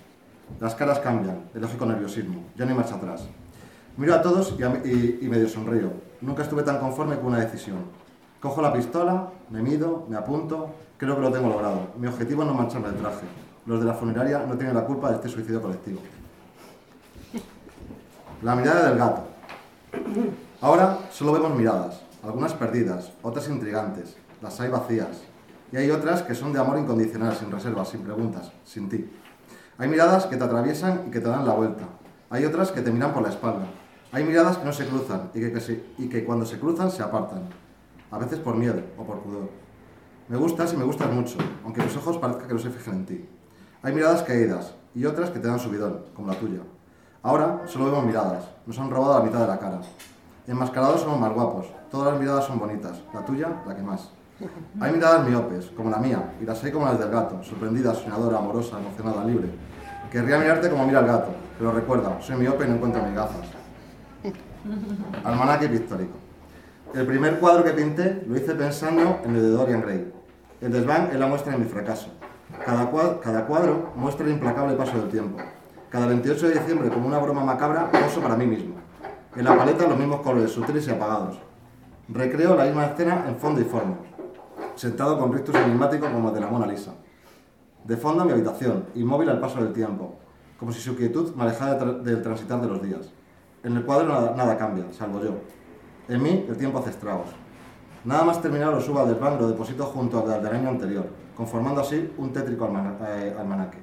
Las 0.58 0.74
caras 0.74 1.00
cambian, 1.00 1.50
el 1.54 1.60
lógico 1.60 1.84
nerviosismo, 1.84 2.44
ya 2.56 2.64
no 2.64 2.70
hay 2.70 2.76
marcha 2.78 2.94
atrás. 2.94 3.28
Miro 3.98 4.14
a 4.14 4.22
todos 4.22 4.56
y 4.58 5.28
medio 5.28 5.48
sonrío. 5.48 6.13
Nunca 6.24 6.42
estuve 6.42 6.62
tan 6.62 6.78
conforme 6.78 7.16
con 7.16 7.26
una 7.26 7.38
decisión. 7.38 7.78
Cojo 8.40 8.60
la 8.60 8.72
pistola, 8.72 9.30
me 9.50 9.62
mido, 9.62 10.06
me 10.08 10.16
apunto, 10.16 10.70
creo 10.96 11.16
que 11.16 11.22
lo 11.22 11.30
tengo 11.30 11.48
logrado. 11.48 11.88
Mi 11.98 12.06
objetivo 12.06 12.42
es 12.42 12.48
no 12.48 12.54
mancharme 12.54 12.88
el 12.88 12.96
traje 12.96 13.26
los 13.66 13.80
de 13.80 13.86
la 13.86 13.94
funeraria 13.94 14.44
no 14.46 14.56
tienen 14.56 14.74
la 14.74 14.84
culpa 14.84 15.10
de 15.10 15.16
este 15.16 15.28
suicidio 15.28 15.62
colectivo. 15.62 16.00
La 18.42 18.54
mirada 18.54 18.88
del 18.88 18.98
gato. 18.98 19.22
Ahora 20.60 20.98
solo 21.10 21.32
vemos 21.32 21.54
miradas, 21.54 22.02
algunas 22.22 22.52
perdidas, 22.52 23.12
otras 23.22 23.48
intrigantes, 23.48 24.16
las 24.42 24.60
hay 24.60 24.70
vacías, 24.70 25.22
y 25.72 25.76
hay 25.76 25.90
otras 25.90 26.22
que 26.22 26.34
son 26.34 26.52
de 26.52 26.60
amor 26.60 26.78
incondicional, 26.78 27.34
sin 27.34 27.50
reservas, 27.50 27.88
sin 27.88 28.02
preguntas, 28.02 28.52
sin 28.64 28.88
ti. 28.88 29.10
Hay 29.78 29.88
miradas 29.88 30.26
que 30.26 30.36
te 30.36 30.44
atraviesan 30.44 31.04
y 31.06 31.10
que 31.10 31.20
te 31.20 31.28
dan 31.28 31.46
la 31.46 31.54
vuelta, 31.54 31.84
hay 32.28 32.44
otras 32.44 32.70
que 32.70 32.82
te 32.82 32.90
miran 32.90 33.12
por 33.12 33.22
la 33.22 33.30
espalda, 33.30 33.66
hay 34.14 34.22
miradas 34.22 34.58
que 34.58 34.64
no 34.64 34.72
se 34.72 34.86
cruzan 34.86 35.30
y 35.34 36.08
que, 36.08 36.24
cuando 36.24 36.46
se 36.46 36.60
cruzan 36.60 36.88
se 36.88 37.02
apartan, 37.02 37.48
a 38.12 38.18
veces 38.18 38.38
por 38.38 38.54
miedo 38.54 38.80
o 38.96 39.02
por 39.02 39.18
pudor. 39.18 39.48
Me 40.28 40.36
gustas 40.36 40.72
y 40.72 40.76
me 40.76 40.84
gustas 40.84 41.12
mucho, 41.12 41.36
aunque 41.64 41.82
los 41.82 41.96
ojos 41.96 42.18
parezca 42.18 42.46
que 42.46 42.54
no 42.54 42.60
se 42.60 42.70
fijen 42.70 42.94
en 42.94 43.06
ti. 43.06 43.28
Hay 43.82 43.92
miradas 43.92 44.22
caídas 44.22 44.72
y 44.94 45.04
otras 45.04 45.30
que 45.30 45.40
te 45.40 45.48
dan 45.48 45.58
subidón, 45.58 46.04
como 46.14 46.28
la 46.28 46.38
tuya. 46.38 46.60
Ahora 47.24 47.62
solo 47.66 47.86
vemos 47.86 48.04
miradas, 48.04 48.44
nos 48.64 48.78
han 48.78 48.88
robado 48.88 49.18
la 49.18 49.24
mitad 49.24 49.40
de 49.40 49.48
la 49.48 49.58
cara. 49.58 49.80
Enmascarados 50.46 51.00
somos 51.00 51.18
más 51.18 51.32
guapos, 51.32 51.66
todas 51.90 52.12
las 52.12 52.20
miradas 52.20 52.44
son 52.44 52.60
bonitas, 52.60 53.02
la 53.12 53.24
tuya 53.24 53.48
la 53.66 53.74
que 53.74 53.82
más. 53.82 54.10
Hay 54.78 54.92
miradas 54.92 55.26
miopes, 55.28 55.72
como 55.76 55.90
la 55.90 55.98
mía, 55.98 56.34
y 56.40 56.44
las 56.44 56.62
hay 56.62 56.70
como 56.70 56.86
las 56.86 57.00
del 57.00 57.10
gato, 57.10 57.42
sorprendida, 57.42 57.92
soñadora, 57.92 58.38
amorosa, 58.38 58.78
emocionada, 58.78 59.24
libre. 59.24 59.48
Querría 60.08 60.38
mirarte 60.38 60.70
como 60.70 60.86
mira 60.86 61.00
el 61.00 61.06
gato, 61.06 61.32
pero 61.58 61.72
recuerda, 61.72 62.16
soy 62.20 62.36
miope 62.36 62.64
y 62.64 62.68
no 62.68 62.74
encuentro 62.76 63.02
mis 63.02 63.16
gafas. 63.16 63.53
Almanaque 65.24 65.68
pictórico. 65.68 66.16
El 66.94 67.06
primer 67.06 67.38
cuadro 67.38 67.64
que 67.64 67.72
pinté 67.72 68.24
lo 68.26 68.36
hice 68.36 68.54
pensando 68.54 69.20
en 69.22 69.36
el 69.36 69.42
de 69.42 69.48
Dorian 69.50 69.82
Gray. 69.82 70.12
El 70.60 70.72
desván 70.72 71.10
es 71.12 71.18
la 71.18 71.26
muestra 71.26 71.52
de 71.52 71.58
mi 71.58 71.66
fracaso. 71.66 72.08
Cada, 72.64 73.46
cuadro 73.46 73.92
muestra 73.94 74.24
el 74.24 74.32
implacable 74.32 74.74
paso 74.74 74.96
del 74.98 75.10
tiempo. 75.10 75.38
Cada 75.90 76.06
28 76.06 76.48
de 76.48 76.54
diciembre, 76.54 76.88
como 76.88 77.06
una 77.06 77.18
broma 77.18 77.44
macabra, 77.44 77.90
poso 77.90 78.20
para 78.20 78.36
mí 78.36 78.46
mismo. 78.46 78.76
En 79.36 79.44
la 79.44 79.56
paleta 79.56 79.86
los 79.86 79.98
mismos 79.98 80.20
colores, 80.20 80.52
sutiles 80.52 80.86
y 80.88 80.90
apagados. 80.90 81.38
Recreo 82.08 82.56
la 82.56 82.64
misma 82.64 82.86
escena 82.86 83.26
en 83.28 83.36
fondo 83.36 83.60
y 83.60 83.64
forma, 83.64 83.96
sentado 84.76 85.18
con 85.18 85.32
rictus 85.32 85.54
enigmáticos 85.56 86.08
como 86.08 86.28
el 86.28 86.34
de 86.34 86.40
la 86.40 86.46
Mona 86.46 86.66
Lisa. 86.66 86.92
De 87.84 87.96
fondo 87.96 88.24
mi 88.24 88.32
habitación, 88.32 88.86
inmóvil 88.94 89.28
al 89.28 89.40
paso 89.40 89.62
del 89.62 89.72
tiempo, 89.72 90.14
como 90.58 90.72
si 90.72 90.80
su 90.80 90.96
quietud 90.96 91.34
me 91.34 91.42
alejara 91.42 91.74
del 91.74 92.22
transitar 92.22 92.60
de 92.60 92.68
los 92.68 92.82
días. 92.82 93.12
En 93.64 93.76
el 93.76 93.84
cuadro 93.84 94.34
nada, 94.36 94.58
cambia, 94.58 94.84
salvo 94.92 95.22
yo. 95.22 95.30
En 96.08 96.22
mí 96.22 96.44
el 96.46 96.56
tiempo 96.56 96.78
hace 96.78 96.90
estragos. 96.90 97.28
Nada 98.04 98.22
más 98.22 98.42
terminado 98.42 98.72
lo 98.72 98.80
subo 98.82 99.00
al 99.00 99.08
desván, 99.08 99.38
lo 99.38 99.48
deposito 99.48 99.86
junto 99.86 100.18
al 100.18 100.42
del 100.42 100.54
año 100.54 100.68
anterior, 100.68 101.06
conformando 101.34 101.80
así 101.80 102.12
un 102.18 102.30
tétrico 102.30 102.70
eh, 103.06 103.34
almanaque. 103.38 103.78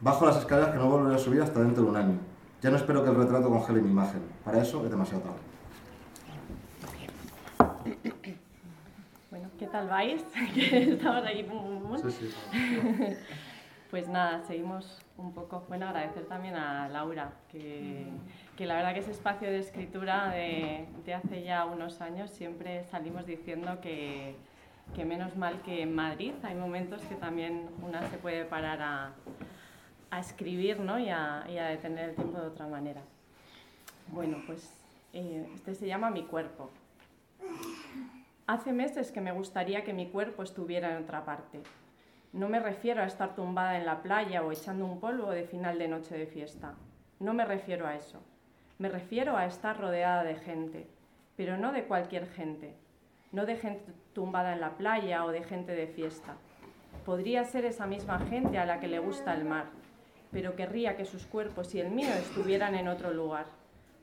Bajo 0.00 0.26
las 0.26 0.38
escaleras 0.38 0.72
que 0.72 0.78
no 0.78 0.90
volveré 0.90 1.14
a 1.14 1.18
subir 1.18 1.40
hasta 1.40 1.60
dentro 1.60 1.84
de 1.84 1.90
un 1.90 1.96
año. 1.96 2.18
Ya 2.60 2.70
no 2.70 2.76
espero 2.76 3.04
que 3.04 3.10
el 3.10 3.16
retrato 3.16 3.48
congele 3.48 3.80
mi 3.80 3.90
imagen. 3.90 4.22
Para 4.44 4.60
eso 4.60 4.84
es 4.84 4.90
demasiado 4.90 5.22
tarde. 5.22 5.38
Bueno, 9.30 9.48
¿qué 9.56 9.66
tal 9.68 9.88
vais? 9.88 10.24
Estamos 10.56 11.24
ahí. 11.24 11.48
Sí, 12.02 12.10
sí. 12.10 12.34
Pues 13.90 14.08
nada, 14.08 14.42
seguimos 14.42 14.98
un 15.16 15.32
poco. 15.32 15.64
Bueno, 15.68 15.86
agradecer 15.86 16.26
también 16.26 16.56
a 16.56 16.88
Laura, 16.88 17.32
que, 17.48 18.08
que 18.56 18.66
la 18.66 18.74
verdad 18.74 18.94
que 18.94 19.00
ese 19.00 19.10
espacio 19.10 19.48
de 19.48 19.58
escritura 19.58 20.30
de, 20.30 20.86
hace 21.14 21.42
ya 21.42 21.64
unos 21.64 22.00
años 22.00 22.30
siempre 22.30 22.84
salimos 22.84 23.26
diciendo 23.26 23.80
que, 23.80 24.34
que 24.94 25.04
menos 25.04 25.36
mal 25.36 25.60
que 25.62 25.82
en 25.82 25.94
Madrid 25.94 26.32
hay 26.42 26.54
momentos 26.54 27.02
que 27.02 27.14
también 27.16 27.68
una 27.82 28.08
se 28.10 28.18
puede 28.18 28.44
parar 28.44 28.80
a, 28.80 29.12
a 30.10 30.20
escribir 30.20 30.80
¿no? 30.80 30.98
y, 30.98 31.10
a, 31.10 31.44
y, 31.48 31.58
a, 31.58 31.66
detener 31.66 32.10
el 32.10 32.14
tiempo 32.14 32.40
de 32.40 32.46
otra 32.46 32.66
manera. 32.66 33.02
Bueno, 34.08 34.38
pues 34.46 34.72
eh, 35.12 35.46
este 35.54 35.74
se 35.74 35.86
llama 35.86 36.10
Mi 36.10 36.24
cuerpo. 36.24 36.70
Hace 38.46 38.72
meses 38.72 39.12
que 39.12 39.20
me 39.20 39.32
gustaría 39.32 39.84
que 39.84 39.92
mi 39.92 40.08
cuerpo 40.08 40.42
estuviera 40.42 40.96
en 40.96 41.02
otra 41.02 41.24
parte 41.24 41.60
no 42.36 42.50
me 42.50 42.60
refiero 42.60 43.02
a 43.02 43.06
estar 43.06 43.34
tumbada 43.34 43.78
en 43.78 43.86
la 43.86 44.02
playa 44.02 44.42
o 44.42 44.52
echando 44.52 44.84
un 44.84 45.00
polvo 45.00 45.30
de 45.30 45.44
final 45.44 45.78
de 45.78 45.88
noche 45.88 46.16
de 46.18 46.26
fiesta. 46.26 46.74
No 47.18 47.32
me 47.32 47.46
refiero 47.46 47.86
a 47.86 47.96
eso. 47.96 48.20
Me 48.78 48.90
refiero 48.90 49.38
a 49.38 49.46
estar 49.46 49.80
rodeada 49.80 50.22
de 50.22 50.34
gente, 50.34 50.86
pero 51.34 51.56
no 51.56 51.72
de 51.72 51.84
cualquier 51.84 52.26
gente. 52.26 52.74
No 53.32 53.46
de 53.46 53.56
gente 53.56 53.92
tumbada 54.12 54.52
en 54.52 54.60
la 54.60 54.76
playa 54.76 55.24
o 55.24 55.30
de 55.30 55.42
gente 55.42 55.72
de 55.72 55.86
fiesta. 55.86 56.36
Podría 57.06 57.44
ser 57.44 57.64
esa 57.64 57.86
misma 57.86 58.18
gente 58.18 58.58
a 58.58 58.66
la 58.66 58.78
que 58.78 58.88
le 58.88 58.98
gusta 58.98 59.34
el 59.34 59.46
mar, 59.46 59.66
pero 60.30 60.56
querría 60.56 60.94
que 60.94 61.06
sus 61.06 61.26
cuerpos 61.26 61.74
y 61.74 61.80
el 61.80 61.90
mío 61.90 62.12
estuvieran 62.18 62.74
en 62.74 62.88
otro 62.88 63.14
lugar. 63.14 63.46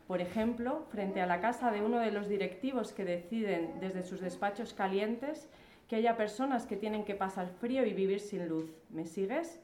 Por 0.07 0.21
ejemplo, 0.21 0.85
frente 0.89 1.21
a 1.21 1.27
la 1.27 1.39
casa 1.39 1.71
de 1.71 1.81
uno 1.81 1.99
de 1.99 2.11
los 2.11 2.27
directivos 2.27 2.93
que 2.93 3.05
deciden 3.05 3.79
desde 3.79 4.01
sus 4.01 4.21
despachos 4.21 4.73
calientes 4.73 5.49
que 5.87 5.97
haya 5.97 6.17
personas 6.17 6.65
que 6.65 6.77
tienen 6.77 7.05
que 7.05 7.13
pasar 7.13 7.47
frío 7.59 7.85
y 7.85 7.93
vivir 7.93 8.19
sin 8.19 8.49
luz. 8.49 8.71
¿Me 8.89 9.05
sigues? 9.05 9.59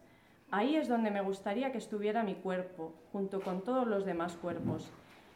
Ahí 0.51 0.75
es 0.75 0.87
donde 0.87 1.11
me 1.11 1.21
gustaría 1.21 1.71
que 1.71 1.77
estuviera 1.77 2.23
mi 2.23 2.33
cuerpo, 2.33 2.93
junto 3.11 3.39
con 3.39 3.61
todos 3.61 3.85
los 3.85 4.03
demás 4.03 4.35
cuerpos, 4.35 4.89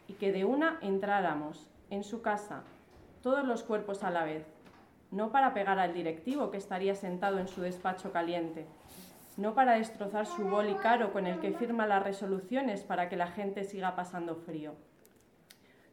y 0.08 0.14
que 0.14 0.32
de 0.32 0.44
una 0.44 0.78
entráramos, 0.82 1.68
en 1.90 2.02
su 2.02 2.20
casa, 2.20 2.64
todos 3.22 3.44
los 3.46 3.62
cuerpos 3.62 4.02
a 4.02 4.10
la 4.10 4.24
vez, 4.24 4.44
no 5.12 5.30
para 5.30 5.54
pegar 5.54 5.78
al 5.78 5.94
directivo 5.94 6.50
que 6.50 6.56
estaría 6.56 6.96
sentado 6.96 7.38
en 7.38 7.46
su 7.46 7.60
despacho 7.60 8.10
caliente, 8.12 8.66
no 9.36 9.54
para 9.54 9.74
destrozar 9.74 10.26
su 10.26 10.44
boli 10.44 10.74
caro 10.74 11.12
con 11.12 11.28
el 11.28 11.38
que 11.38 11.52
firma 11.52 11.86
las 11.86 12.02
resoluciones 12.02 12.82
para 12.82 13.08
que 13.08 13.16
la 13.16 13.28
gente 13.28 13.62
siga 13.62 13.94
pasando 13.94 14.34
frío. 14.34 14.74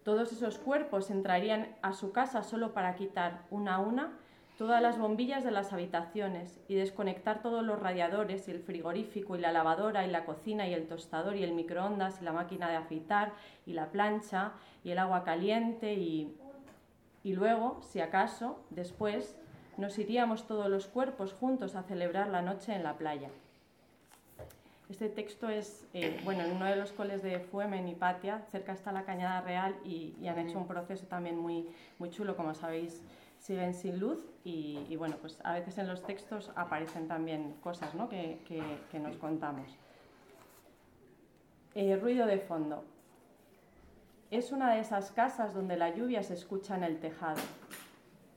Todos 0.04 0.32
esos 0.32 0.58
cuerpos 0.58 1.12
entrarían 1.12 1.76
a 1.84 1.94
su 1.94 2.12
casa 2.12 2.42
solo 2.42 2.74
para 2.74 2.96
quitar 2.96 3.44
una 3.52 3.76
a 3.76 3.80
una 3.80 4.18
todas 4.62 4.80
las 4.80 5.00
bombillas 5.00 5.44
de 5.44 5.50
las 5.50 5.74
habitaciones 5.74 6.60
y 6.68 6.76
desconectar 6.76 7.42
todos 7.42 7.66
los 7.66 7.80
radiadores 7.80 8.48
y 8.48 8.52
el 8.52 8.60
frigorífico 8.60 9.36
y 9.36 9.40
la 9.40 9.52
lavadora 9.52 10.06
y 10.06 10.12
la 10.12 10.24
cocina 10.24 10.68
y 10.68 10.74
el 10.76 10.86
tostador 10.88 11.36
y 11.36 11.44
el 11.44 11.54
microondas 11.54 12.22
y 12.22 12.26
la 12.26 12.32
máquina 12.32 12.70
de 12.70 12.76
afeitar 12.76 13.34
y 13.66 13.74
la 13.74 13.88
plancha 13.88 14.52
y 14.84 14.92
el 14.92 15.00
agua 15.00 15.24
caliente 15.24 15.96
y, 15.96 16.38
y 17.24 17.34
luego, 17.34 17.80
si 17.82 18.02
acaso, 18.02 18.64
después, 18.70 19.36
nos 19.78 19.98
iríamos 19.98 20.46
todos 20.46 20.70
los 20.70 20.86
cuerpos 20.86 21.34
juntos 21.34 21.74
a 21.74 21.82
celebrar 21.82 22.28
la 22.28 22.44
noche 22.44 22.76
en 22.76 22.84
la 22.84 23.00
playa. 23.00 23.30
Este 24.92 25.10
texto 25.10 25.50
es, 25.50 25.88
eh, 25.96 26.22
bueno, 26.24 26.44
en 26.44 26.52
uno 26.52 26.66
de 26.66 26.76
los 26.76 26.92
coles 26.92 27.24
de 27.24 27.40
Fuemen 27.40 27.88
y 27.88 27.96
Patia, 27.96 28.44
cerca 28.52 28.74
está 28.74 28.92
la 28.92 29.06
Cañada 29.06 29.42
Real 29.42 29.76
y, 29.84 30.14
y 30.22 30.28
han 30.28 30.38
hecho 30.38 30.60
un 30.60 30.68
proceso 30.68 31.08
también 31.08 31.40
muy, 31.40 31.68
muy 31.98 32.12
chulo, 32.12 32.36
como 32.36 32.54
sabéis, 32.54 33.02
siguen 33.42 33.74
sin 33.74 34.00
luz 34.00 34.24
y, 34.44 34.96
bueno, 34.98 35.18
pues 35.20 35.40
a 35.44 35.54
veces 35.54 35.80
en 35.80 35.88
los 35.88 36.04
textos 36.04 36.52
aparecen 36.56 37.08
también 37.08 37.56
cosas 37.62 37.96
¿no? 37.96 38.08
que, 38.08 38.40
que, 38.48 39.00
nos 39.00 39.18
contamos. 39.18 39.76
Eh, 41.74 41.98
ruido 41.98 42.28
de 42.28 42.38
fondo. 42.38 42.84
Es 44.30 44.52
una 44.52 44.74
de 44.74 44.80
esas 44.80 45.12
casas 45.12 45.56
donde 45.56 45.76
la 45.76 45.90
lluvia 45.90 46.22
se 46.22 46.36
escucha 46.36 46.76
en 46.76 46.84
el 46.84 47.00
tejado. 47.00 47.42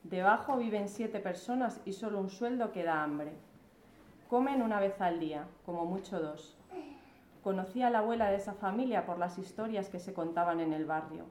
Debajo 0.03 0.57
viven 0.57 0.89
siete 0.89 1.19
personas 1.19 1.79
y 1.85 1.93
solo 1.93 2.19
un 2.19 2.29
sueldo 2.29 2.71
que 2.71 2.83
da 2.83 3.03
hambre. 3.03 3.33
Comen 4.27 4.63
una 4.63 4.79
vez 4.79 4.99
al 5.01 5.19
día, 5.19 5.45
como 5.67 5.85
mucho 5.85 6.19
dos. 6.19 6.57
Conocí 7.43 7.83
a 7.83 7.91
la 7.91 7.99
abuela 7.99 8.31
de 8.31 8.37
esa 8.37 8.53
familia 8.53 9.05
por 9.05 9.19
las 9.19 9.37
historias 9.37 9.87
que 9.87 9.99
se 9.99 10.13
contaban 10.13 10.59
en 10.61 10.73
el 10.73 10.85
barrio. 10.85 11.25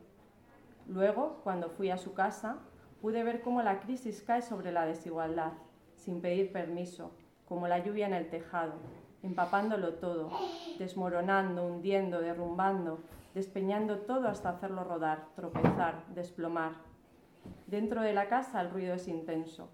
Luego, 0.87 1.41
cuando 1.43 1.71
fui 1.71 1.91
a 1.91 1.99
su 1.99 2.15
casa, 2.15 2.59
pude 3.05 3.23
ver 3.23 3.43
cómo 3.43 3.61
la 3.61 3.81
crisis 3.81 4.23
cae 4.27 4.41
sobre 4.41 4.73
la 4.73 4.87
desigualdad, 4.87 5.53
sin 5.95 6.23
pedir 6.23 6.51
permiso, 6.53 7.11
como 7.45 7.69
la 7.69 7.81
lluvia 7.81 8.07
en 8.07 8.15
el 8.15 8.31
tejado, 8.31 8.73
empapándolo 9.23 9.97
todo, 9.97 10.31
desmoronando, 10.79 11.67
hundiendo, 11.67 12.23
derrumbando, 12.23 13.01
despeñando 13.35 13.99
todo 13.99 14.27
hasta 14.29 14.49
hacerlo 14.49 14.85
rodar, 14.85 15.27
tropezar, 15.37 16.07
desplomar. 16.15 16.73
Dentro 17.67 18.01
de 18.01 18.15
la 18.15 18.27
casa 18.29 18.63
el 18.63 18.71
ruido 18.71 18.95
es 18.95 19.07
intenso. 19.07 19.69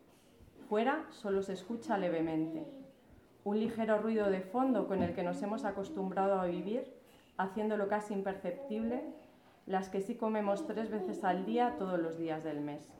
Fuera 0.68 1.06
solo 1.10 1.42
se 1.42 1.52
escucha 1.52 1.98
levemente. 1.98 2.66
Un 3.44 3.60
ligero 3.60 3.98
ruido 3.98 4.28
de 4.28 4.40
fondo 4.40 4.88
con 4.88 5.04
el 5.04 5.14
que 5.14 5.22
nos 5.22 5.40
hemos 5.40 5.64
acostumbrado 5.64 6.40
a 6.40 6.46
vivir, 6.46 6.92
haciéndolo 7.36 7.86
casi 7.86 8.12
imperceptible, 8.12 9.04
las 9.66 9.88
que 9.88 10.00
sí 10.00 10.16
comemos 10.16 10.66
tres 10.66 10.90
veces 10.90 11.22
al 11.22 11.46
día 11.46 11.76
todos 11.78 12.00
los 12.00 12.18
días 12.18 12.42
del 12.42 12.60
mes. 12.60 12.99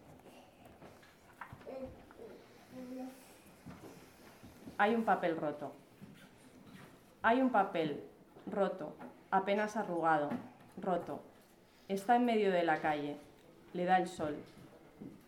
Hay 4.80 4.94
un 4.94 5.04
papel 5.04 5.36
roto. 5.36 5.74
Hay 7.20 7.42
un 7.42 7.50
papel 7.50 8.02
roto, 8.50 8.94
apenas 9.30 9.76
arrugado, 9.76 10.30
roto. 10.80 11.20
Está 11.88 12.16
en 12.16 12.24
medio 12.24 12.50
de 12.50 12.62
la 12.62 12.80
calle, 12.80 13.18
le 13.74 13.84
da 13.84 13.98
el 13.98 14.08
sol. 14.08 14.36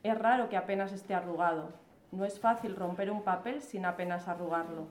Es 0.02 0.18
raro 0.18 0.48
que 0.48 0.56
apenas 0.56 0.90
esté 0.90 1.12
arrugado. 1.12 1.68
No 2.12 2.24
es 2.24 2.40
fácil 2.40 2.74
romper 2.74 3.10
un 3.10 3.24
papel 3.24 3.60
sin 3.60 3.84
apenas 3.84 4.26
arrugarlo. 4.26 4.86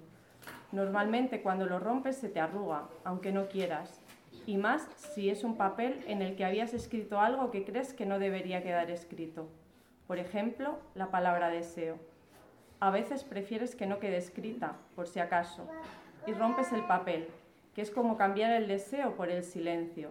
Normalmente 0.71 1.41
cuando 1.41 1.65
lo 1.65 1.80
rompes 1.80 2.17
se 2.17 2.30
te 2.30 2.39
arruga, 2.39 2.84
aunque 3.04 3.32
no 3.32 3.47
quieras. 3.47 4.00
Y 4.45 4.58
más 4.58 4.88
si 4.95 5.32
es 5.32 5.43
un 5.43 5.58
papel 5.58 6.04
en 6.06 6.21
el 6.21 6.36
que 6.36 6.45
habías 6.45 6.76
escrito 6.76 7.19
algo 7.19 7.50
que 7.50 7.65
crees 7.65 7.95
que 7.95 8.06
no 8.06 8.19
debería 8.19 8.62
quedar 8.62 8.91
escrito. 8.91 9.50
Por 10.06 10.19
ejemplo, 10.19 10.78
la 10.93 11.10
palabra 11.10 11.50
deseo. 11.50 12.11
A 12.82 12.89
veces 12.89 13.24
prefieres 13.24 13.76
que 13.76 13.86
no 13.86 14.00
quede 14.00 14.17
escrita, 14.17 14.76
por 14.96 15.08
si 15.08 15.20
acaso, 15.20 15.67
y 16.26 16.34
rompes 16.34 16.74
el 16.74 16.84
papel, 16.88 17.28
que 17.76 17.84
es 17.84 17.91
como 17.91 18.17
cambiar 18.17 18.52
el 18.54 18.67
deseo 18.67 19.15
por 19.15 19.30
el 19.30 19.44
silencio. 19.44 20.10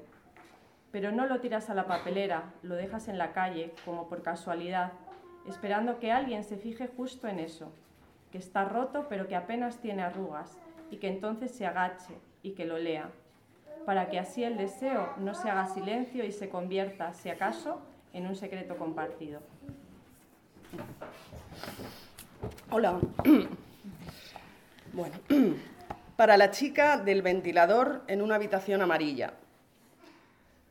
Pero 0.92 1.11
no 1.11 1.26
lo 1.26 1.40
tiras 1.40 1.68
a 1.68 1.74
la 1.74 1.88
papelera, 1.88 2.44
lo 2.62 2.76
dejas 2.76 3.09
en 3.09 3.18
la 3.18 3.33
calle, 3.33 3.74
como 3.85 4.09
por 4.09 4.22
casualidad, 4.22 4.92
esperando 5.48 5.98
que 5.98 6.12
alguien 6.12 6.44
se 6.44 6.59
fije 6.59 6.88
justo 6.96 7.26
en 7.26 7.40
eso, 7.40 7.72
que 8.30 8.38
está 8.38 8.64
roto 8.64 9.06
pero 9.09 9.26
que 9.26 9.35
apenas 9.35 9.78
tiene 9.80 10.04
arrugas, 10.04 10.56
y 10.92 10.98
que 10.98 11.09
entonces 11.09 11.50
se 11.50 11.66
agache 11.66 12.14
y 12.44 12.52
que 12.52 12.66
lo 12.66 12.78
lea, 12.78 13.11
para 13.85 14.09
que 14.11 14.20
así 14.20 14.44
el 14.44 14.56
deseo 14.56 15.12
no 15.16 15.35
se 15.35 15.50
haga 15.50 15.66
silencio 15.66 16.24
y 16.24 16.30
se 16.30 16.48
convierta, 16.48 17.14
si 17.14 17.30
acaso, 17.30 17.83
en 18.12 18.28
un 18.28 18.37
secreto 18.37 18.76
compartido. 18.76 19.40
Hola. 22.70 23.00
Bueno, 24.92 25.14
para 26.16 26.37
la 26.37 26.50
chica 26.50 26.98
del 26.98 27.22
ventilador 27.22 28.03
en 28.09 28.20
una 28.20 28.35
habitación 28.35 28.83
amarilla. 28.83 29.35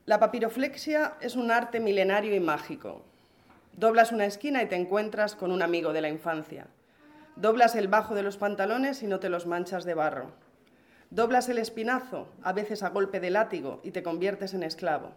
La 0.06 0.20
papiroflexia 0.20 1.14
es 1.22 1.38
un 1.38 1.52
arte 1.52 1.80
milenario 1.80 2.36
y 2.36 2.42
mágico. 2.42 3.02
Doblas 3.78 4.12
una 4.12 4.26
esquina 4.26 4.62
y 4.62 4.66
te 4.66 4.76
encuentras 4.76 5.36
con 5.36 5.54
un 5.54 5.62
amigo 5.62 5.94
de 5.94 6.02
la 6.02 6.10
infancia. 6.10 6.68
Doblas 7.38 7.76
el 7.76 7.88
bajo 7.88 8.14
de 8.14 8.24
los 8.24 8.36
pantalones 8.36 9.04
y 9.04 9.08
no 9.08 9.22
te 9.22 9.30
los 9.30 9.46
manchas 9.46 9.86
de 9.86 9.94
barro. 9.94 10.32
Doblas 11.12 11.48
el 11.48 11.60
espinazo, 11.60 12.28
a 12.44 12.52
veces 12.52 12.84
a 12.84 12.90
golpe 12.90 13.22
de 13.22 13.30
látigo, 13.30 13.80
y 13.84 13.92
te 13.92 14.04
conviertes 14.04 14.54
en 14.54 14.64
esclavo. 14.64 15.12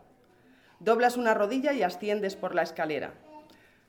Doblas 0.79 1.17
una 1.17 1.35
rodilla 1.35 1.73
y 1.73 1.83
asciendes 1.83 2.37
por 2.37 2.55
la 2.55 2.63
escalera. 2.63 3.15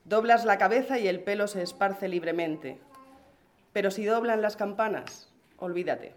Doblas 0.05 0.43
la 0.43 0.57
cabeza 0.57 0.99
y 0.99 1.07
el 1.07 1.21
pelo 1.21 1.47
se 1.47 1.61
esparce 1.61 2.07
libremente. 2.07 2.77
Pero 3.71 3.89
si 3.89 4.03
doblan 4.03 4.41
las 4.41 4.57
campanas, 4.57 5.29
olvídate. 5.57 6.13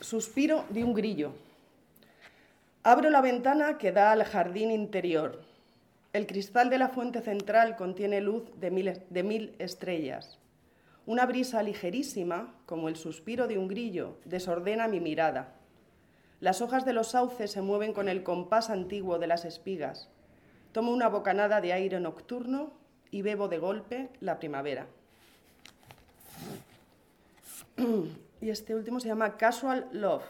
Suspiro 0.00 0.64
de 0.70 0.84
un 0.84 0.94
grillo. 0.94 1.32
Abro 2.82 3.10
la 3.10 3.20
ventana 3.20 3.78
que 3.78 3.92
da 3.92 4.12
al 4.12 4.24
jardín 4.24 4.70
interior. 4.70 5.42
El 6.12 6.26
cristal 6.26 6.70
de 6.70 6.78
la 6.78 6.88
fuente 6.88 7.20
central 7.20 7.76
contiene 7.76 8.20
luz 8.20 8.42
de 8.58 8.70
mil, 8.70 9.00
de 9.10 9.22
mil, 9.22 9.54
estrellas. 9.58 10.38
Una 11.06 11.26
brisa 11.26 11.62
ligerísima, 11.62 12.54
como 12.66 12.88
el 12.88 12.96
suspiro 12.96 13.46
de 13.46 13.58
un 13.58 13.68
grillo, 13.68 14.16
desordena 14.24 14.88
mi 14.88 14.98
mirada. 14.98 15.59
Las 16.40 16.62
hojas 16.62 16.86
de 16.86 16.94
los 16.94 17.08
sauces 17.08 17.50
se 17.50 17.60
mueven 17.60 17.92
con 17.92 18.08
el 18.08 18.22
compás 18.22 18.70
antiguo 18.70 19.18
de 19.18 19.26
las 19.26 19.44
espigas. 19.44 20.08
Tomo 20.72 20.90
una 20.92 21.08
bocanada 21.08 21.60
de 21.60 21.74
aire 21.74 22.00
nocturno 22.00 22.72
y 23.10 23.20
bebo 23.20 23.48
de 23.48 23.58
golpe 23.58 24.08
la 24.20 24.38
primavera. 24.38 24.86
Y 28.40 28.48
este 28.48 28.74
último 28.74 29.00
se 29.00 29.08
llama 29.08 29.36
Casual 29.36 29.86
Love. 29.92 30.24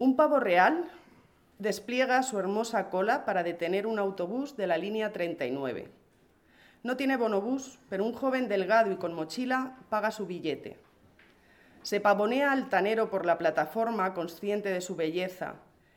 Un 0.00 0.16
pavo 0.16 0.40
real 0.40 0.90
despliega 1.60 2.24
su 2.24 2.40
hermosa 2.40 2.90
cola 2.90 3.24
para 3.24 3.44
detener 3.44 3.86
un 3.86 4.00
autobús 4.00 4.56
de 4.56 4.66
la 4.66 4.76
línea 4.76 5.12
39. 5.12 5.88
No 6.82 6.96
tiene 6.96 7.16
bonobús, 7.16 7.78
pero 7.88 8.04
un 8.04 8.14
joven 8.14 8.48
delgado 8.48 8.90
y 8.90 8.96
con 8.96 9.14
mochila 9.14 9.76
paga 9.90 10.10
su 10.10 10.26
billete. 10.26 10.78
Se 11.82 12.00
pavonea 12.00 12.52
altanero 12.52 13.10
por 13.10 13.24
la 13.24 13.38
plataforma, 13.38 14.14
consciente 14.14 14.70
de 14.70 14.80
su 14.80 14.96
belleza, 14.96 15.56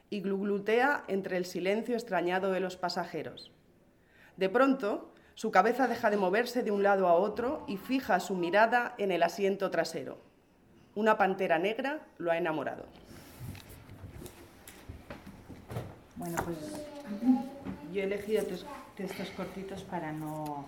y 0.09 0.21
gluglutea 0.21 1.03
entre 1.07 1.37
el 1.37 1.45
silencio 1.45 1.95
extrañado 1.95 2.51
de 2.51 2.59
los 2.59 2.77
pasajeros. 2.77 3.51
De 4.37 4.47
pronto, 4.47 5.11
su 5.33 5.51
cabeza 5.51 5.87
deja 5.87 6.11
de 6.11 6.17
moverse 6.17 6.61
de 6.61 6.71
un 6.71 6.83
lado 6.83 7.07
a 7.07 7.13
otro 7.15 7.63
y 7.67 7.77
fija 7.77 8.19
su 8.19 8.35
mirada 8.35 8.93
en 8.99 9.11
el 9.11 9.23
asiento 9.23 9.71
trasero. 9.71 10.19
Una 10.95 11.17
pantera 11.17 11.57
negra 11.57 12.01
lo 12.19 12.31
ha 12.31 12.37
enamorado. 12.37 12.85
Bueno, 16.15 16.37
pues 16.43 16.57
yo 17.91 18.01
he 18.01 18.03
elegido 18.03 18.43
textos 18.95 19.29
cortitos 19.31 19.83
para 19.83 20.11
no, 20.11 20.67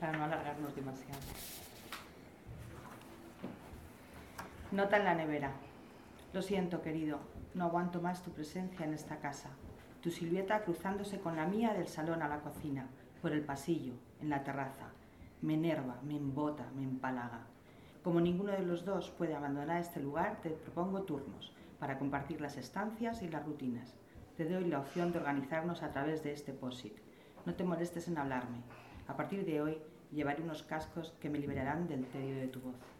para 0.00 0.12
no 0.12 0.24
alargarnos 0.24 0.74
demasiado. 0.74 1.20
Nota 4.74 4.96
en 4.96 5.04
la 5.04 5.14
nevera. 5.14 5.52
Lo 6.32 6.42
siento, 6.42 6.82
querido, 6.82 7.20
no 7.54 7.66
aguanto 7.66 8.02
más 8.02 8.24
tu 8.24 8.32
presencia 8.32 8.84
en 8.84 8.92
esta 8.92 9.18
casa. 9.20 9.50
Tu 10.00 10.10
silueta 10.10 10.64
cruzándose 10.64 11.20
con 11.20 11.36
la 11.36 11.46
mía 11.46 11.72
del 11.74 11.86
salón 11.86 12.22
a 12.22 12.28
la 12.28 12.40
cocina, 12.40 12.88
por 13.22 13.30
el 13.30 13.42
pasillo, 13.42 13.92
en 14.20 14.30
la 14.30 14.42
terraza. 14.42 14.88
Me 15.42 15.54
enerva, 15.54 16.00
me 16.02 16.16
embota, 16.16 16.66
me 16.74 16.82
empalaga. 16.82 17.46
Como 18.02 18.20
ninguno 18.20 18.50
de 18.50 18.66
los 18.66 18.84
dos 18.84 19.10
puede 19.10 19.36
abandonar 19.36 19.80
este 19.80 20.00
lugar, 20.00 20.40
te 20.42 20.50
propongo 20.50 21.02
turnos 21.02 21.54
para 21.78 21.96
compartir 21.96 22.40
las 22.40 22.56
estancias 22.56 23.22
y 23.22 23.28
las 23.28 23.46
rutinas. 23.46 23.94
Te 24.36 24.44
doy 24.44 24.64
la 24.64 24.80
opción 24.80 25.12
de 25.12 25.20
organizarnos 25.20 25.84
a 25.84 25.92
través 25.92 26.24
de 26.24 26.32
este 26.32 26.52
POSIT. 26.52 26.96
No 27.46 27.54
te 27.54 27.62
molestes 27.62 28.08
en 28.08 28.18
hablarme. 28.18 28.58
A 29.06 29.16
partir 29.16 29.44
de 29.44 29.62
hoy 29.62 29.78
llevaré 30.10 30.42
unos 30.42 30.64
cascos 30.64 31.14
que 31.20 31.30
me 31.30 31.38
liberarán 31.38 31.86
del 31.86 32.06
tedio 32.06 32.34
de 32.34 32.48
tu 32.48 32.58
voz. 32.58 32.93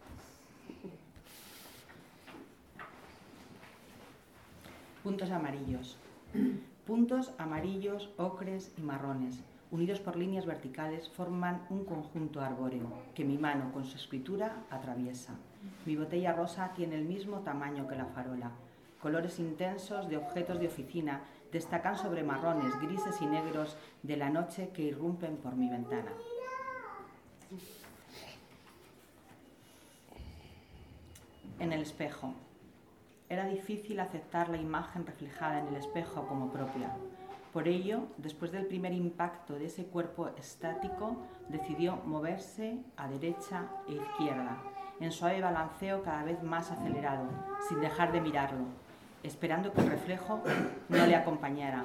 Puntos 5.05 5.29
amarillos. 5.29 5.97
Puntos 6.87 7.31
amarillos, 7.37 8.09
ocres 8.17 8.73
y 8.75 8.81
marrones 8.81 9.39
unidos 9.69 9.99
por 9.99 10.15
líneas 10.15 10.47
verticales, 10.47 11.09
forman 11.09 11.61
un 11.69 11.85
conjunto 11.85 12.41
arbóreo 12.41 12.87
que 13.13 13.23
mi 13.23 13.37
mano 13.37 13.71
con 13.71 13.85
su 13.85 13.97
escritura 13.97 14.63
atraviesa. 14.71 15.35
Mi 15.85 15.95
botella 15.95 16.33
rosa 16.33 16.71
tiene 16.75 16.95
el 16.95 17.05
mismo 17.05 17.41
tamaño 17.41 17.87
que 17.87 17.95
la 17.95 18.05
farola. 18.05 18.49
Colores 18.99 19.37
intensos 19.37 20.09
de 20.09 20.17
objetos 20.17 20.59
de 20.59 20.67
oficina 20.67 21.21
destacan 21.51 21.97
sobre 21.97 22.23
marrones, 22.23 22.73
grises 22.81 23.21
y 23.21 23.27
negros 23.27 23.77
de 24.01 24.17
la 24.17 24.31
noche 24.31 24.69
que 24.73 24.81
irrumpen 24.81 25.37
por 25.37 25.55
mi 25.55 25.69
ventana. 25.69 26.13
En 31.59 31.73
el 31.73 31.81
espejo. 31.81 32.33
Era 33.27 33.45
difícil 33.47 33.99
aceptar 33.99 34.49
la 34.49 34.57
imagen 34.57 35.05
reflejada 35.05 35.59
en 35.59 35.67
el 35.67 35.75
espejo 35.77 36.27
como 36.27 36.51
propia. 36.51 36.95
Por 37.51 37.67
ello, 37.67 38.03
después 38.17 38.51
del 38.51 38.67
primer 38.67 38.93
impacto 38.93 39.53
de 39.53 39.65
ese 39.65 39.85
cuerpo 39.85 40.29
estático, 40.37 41.15
decidió 41.49 41.95
moverse 42.05 42.77
a 42.97 43.07
derecha 43.07 43.67
e 43.87 43.93
izquierda, 43.93 44.57
en 44.99 45.11
suave 45.11 45.41
balanceo 45.41 46.03
cada 46.03 46.23
vez 46.23 46.43
más 46.43 46.69
acelerado, 46.69 47.29
sin 47.67 47.79
dejar 47.79 48.11
de 48.11 48.21
mirarlo, 48.21 48.65
esperando 49.23 49.73
que 49.73 49.81
el 49.81 49.89
reflejo 49.89 50.43
no 50.89 51.05
le 51.05 51.15
acompañara, 51.15 51.83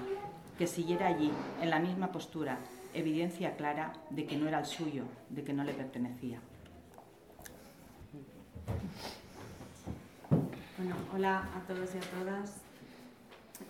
que 0.59 0.66
siguiera 0.66 1.07
allí, 1.07 1.31
en 1.62 1.70
la 1.70 1.79
misma 1.79 2.12
postura, 2.12 2.59
evidencia 2.92 3.57
clara 3.57 3.94
de 4.11 4.26
que 4.26 4.37
no 4.37 4.46
era 4.46 4.59
el 4.59 4.66
suyo, 4.66 5.05
de 5.31 5.42
que 5.42 5.55
no 5.55 5.64
le 5.64 5.72
pertenecía. 5.72 6.40
Bueno, 10.80 10.96
hola 11.14 11.46
a 11.54 11.60
todos 11.66 11.94
y 11.94 11.98
a 11.98 12.24
todas. 12.24 12.56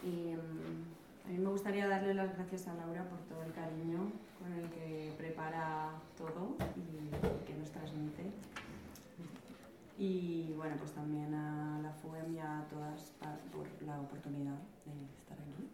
Mm, 0.05 1.27
a 1.27 1.29
mí 1.33 1.39
me 1.39 1.51
gustaría 1.51 1.89
darle 1.89 2.15
las 2.15 2.37
gracias 2.37 2.69
a 2.69 2.75
Laura 2.75 3.03
por 3.03 3.19
todo 3.23 3.43
el 3.43 3.53
cariño 3.53 4.13
con 4.39 4.53
el 4.53 4.71
que 4.71 5.13
prepara 5.19 5.91
todo 6.17 6.55
y 6.77 7.11
que 7.45 7.55
nos 7.55 7.69
transmite. 7.73 8.31
Y 9.99 10.55
bueno, 10.57 10.77
pues 10.79 10.93
también 10.93 11.35
a 11.35 11.81
la 11.83 11.91
FUEM 11.95 12.33
y 12.33 12.39
a 12.39 12.65
todas 12.71 13.11
por 13.51 13.67
la 13.85 14.01
oportunidad 14.01 14.61
de 14.87 14.93
estar 15.19 15.37
aquí. 15.37 15.69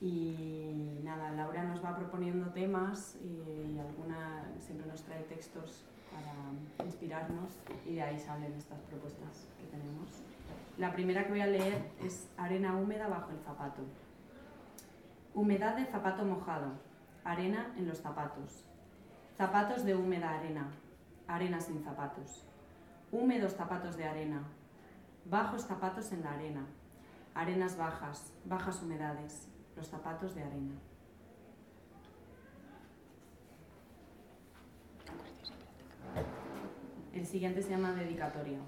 Y 0.00 1.04
nada, 1.04 1.30
Laura 1.30 1.62
nos 1.62 1.84
va 1.84 1.94
proponiendo 1.94 2.50
temas 2.50 3.14
y 3.22 3.78
alguna 3.78 4.42
siempre 4.58 4.88
nos 4.88 5.02
trae 5.02 5.22
textos 5.22 5.84
para 6.14 6.86
inspirarnos 6.86 7.50
y 7.86 7.94
de 7.94 8.02
ahí 8.02 8.18
salen 8.18 8.52
estas 8.54 8.78
propuestas 8.80 9.46
que 9.58 9.66
tenemos. 9.66 10.08
La 10.78 10.92
primera 10.92 11.24
que 11.24 11.30
voy 11.30 11.40
a 11.40 11.46
leer 11.46 11.90
es 12.02 12.28
Arena 12.36 12.76
húmeda 12.76 13.08
bajo 13.08 13.30
el 13.30 13.38
zapato. 13.40 13.82
Humedad 15.34 15.76
de 15.76 15.84
zapato 15.86 16.24
mojado. 16.24 16.72
Arena 17.24 17.72
en 17.76 17.88
los 17.88 17.98
zapatos. 17.98 18.64
Zapatos 19.36 19.84
de 19.84 19.94
húmeda 19.94 20.38
arena. 20.38 20.68
Arena 21.26 21.60
sin 21.60 21.82
zapatos. 21.82 22.44
Húmedos 23.10 23.54
zapatos 23.54 23.96
de 23.96 24.04
arena. 24.04 24.42
Bajos 25.24 25.62
zapatos 25.62 26.12
en 26.12 26.22
la 26.22 26.32
arena. 26.32 26.66
Arenas 27.34 27.76
bajas. 27.76 28.32
Bajas 28.44 28.82
humedades. 28.82 29.48
Los 29.76 29.88
zapatos 29.88 30.34
de 30.34 30.42
arena. 30.42 30.74
El 37.14 37.26
siguiente 37.26 37.62
se 37.62 37.70
llama 37.70 37.92
dedicatoria. 37.92 38.58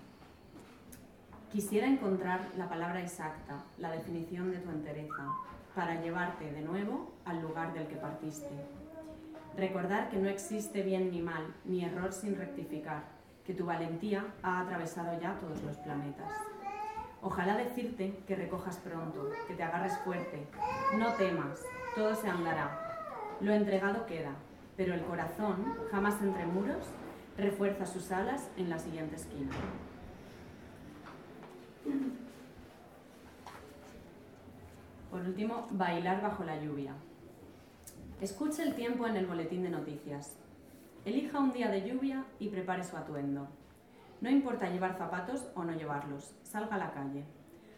Quisiera 1.51 1.89
encontrar 1.89 2.53
la 2.57 2.69
palabra 2.69 3.03
exacta, 3.03 3.65
la 3.77 3.91
definición 3.91 4.53
de 4.53 4.59
tu 4.59 4.71
entereza, 4.71 5.35
para 5.75 6.01
llevarte 6.01 6.53
de 6.53 6.61
nuevo 6.61 7.11
al 7.25 7.43
lugar 7.43 7.75
del 7.75 7.89
que 7.89 7.97
partiste. 7.97 8.49
Recordar 9.57 10.11
que 10.11 10.19
no 10.19 10.29
existe 10.29 10.83
bien 10.83 11.11
ni 11.11 11.21
mal, 11.21 11.55
ni 11.65 11.85
error 11.85 12.13
sin 12.13 12.37
rectificar, 12.37 13.03
que 13.45 13.53
tu 13.53 13.67
valentía 13.67 14.25
ha 14.45 14.61
atravesado 14.61 15.21
ya 15.21 15.35
todos 15.41 15.61
los 15.65 15.77
planetas. 15.79 16.31
Ojalá 17.23 17.57
decirte 17.57 18.17
que 18.29 18.37
recojas 18.37 18.77
pronto, 18.77 19.29
que 19.49 19.55
te 19.55 19.63
agarres 19.65 19.99
fuerte. 19.99 20.47
No 20.97 21.13
temas, 21.15 21.65
todo 21.97 22.15
se 22.15 22.29
andará. 22.29 23.37
Lo 23.41 23.53
entregado 23.53 24.07
queda, 24.07 24.31
pero 24.77 24.95
el 24.95 25.03
corazón, 25.03 25.75
jamás 25.91 26.23
entre 26.23 26.47
muros, 26.47 26.87
refuerza 27.37 27.87
sus 27.87 28.11
alas 28.13 28.51
en 28.57 28.71
la 28.71 28.79
siguiente 28.79 29.17
esquina. 29.17 29.51
Por 35.11 35.21
último, 35.21 35.67
bailar 35.71 36.23
bajo 36.23 36.45
la 36.45 36.61
lluvia. 36.61 36.95
Escuche 38.21 38.63
el 38.63 38.75
tiempo 38.75 39.07
en 39.07 39.17
el 39.17 39.27
boletín 39.27 39.63
de 39.63 39.71
noticias. 39.71 40.37
Elija 41.05 41.39
un 41.39 41.53
día 41.53 41.71
de 41.71 41.89
lluvia 41.89 42.25
y 42.39 42.49
prepare 42.49 42.83
su 42.83 42.97
atuendo. 42.97 43.49
No 44.21 44.31
importa 44.31 44.71
llevar 44.71 44.97
zapatos 44.97 45.47
o 45.55 45.65
no 45.65 45.73
llevarlos, 45.73 46.35
salga 46.43 46.77
a 46.77 46.79
la 46.79 46.93
calle. 46.93 47.25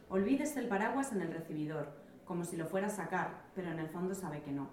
Olvídese 0.09 0.61
el 0.61 0.69
paraguas 0.69 1.13
en 1.13 1.23
el 1.23 1.33
recibidor. 1.33 2.07
como 2.25 2.45
si 2.45 2.59
lo 2.59 2.67
fuera 2.67 2.89
a 2.89 2.91
sacar, 2.91 3.47
pero 3.55 3.71
en 3.71 3.79
el 3.79 3.89
fondo 3.89 4.15
sabe 4.15 4.43
que 4.43 4.53
no. 4.53 4.69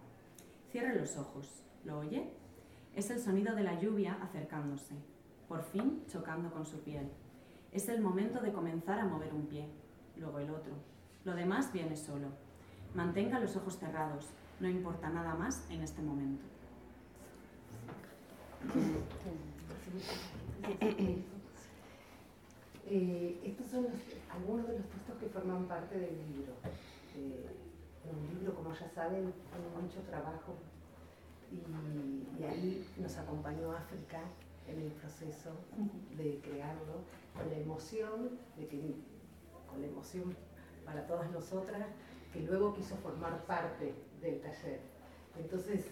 Cierre 0.72 1.00
los 1.00 1.16
ojos. 1.16 1.64
¿Lo 1.86 2.00
oye? 2.00 2.34
Es 2.96 3.10
el 3.10 3.20
sonido 3.20 3.54
de 3.56 3.64
la 3.64 3.78
lluvia 3.78 4.18
acercándose, 4.22 4.96
por 5.50 5.64
fin 5.64 6.04
chocando 6.08 6.50
con 6.50 6.66
su 6.66 6.80
piel. 6.80 7.12
Es 7.74 7.90
el 7.90 8.00
momento 8.00 8.40
de 8.40 8.54
comenzar 8.54 9.00
a 9.00 9.06
mover 9.06 9.34
un 9.34 9.48
pie, 9.48 9.68
luego 10.16 10.40
el 10.40 10.50
otro. 10.50 10.72
Lo 11.26 11.36
demás 11.36 11.74
viene 11.74 11.98
solo. 11.98 12.30
Mantenga 12.94 13.40
los 13.42 13.58
ojos 13.58 13.78
cerrados. 13.78 14.30
No 14.62 14.70
importa 14.70 15.10
nada 15.10 15.36
más 15.36 15.70
en 15.70 15.82
este 15.82 16.02
momento. 16.02 16.46
Eh, 22.88 23.42
estos 23.44 23.68
son 23.68 23.88
algunos 24.30 24.68
de 24.68 24.78
los 24.78 24.88
textos 24.88 25.18
que 25.20 25.28
forman 25.28 25.66
parte 25.66 26.00
del 26.00 26.16
libro. 26.32 26.54
Eh, 27.16 27.58
un 28.06 28.38
libro, 28.38 28.54
como 28.54 28.72
ya 28.74 28.88
saben, 28.90 29.34
con 29.52 29.84
mucho 29.84 30.00
trabajo 30.02 30.56
y, 31.52 32.44
ahí 32.44 32.88
nos 32.98 33.18
acompañó 33.18 33.72
África 33.72 34.20
en 34.68 34.82
el 34.82 34.92
proceso 34.92 35.52
de 36.18 36.40
crearlo, 36.42 37.04
con 37.34 37.50
la 37.50 37.58
emoción, 37.58 38.38
de 38.58 38.68
que, 38.68 38.96
con 39.70 39.82
la 39.82 39.88
emoción 39.88 40.36
para 40.86 41.06
todas 41.08 41.32
nosotras, 41.32 41.88
que 42.34 42.42
luego 42.42 42.74
quiso 42.74 42.96
formar 42.98 43.46
parte 43.46 43.94
del 44.22 44.42
taller. 44.42 44.80
Entonces, 45.38 45.86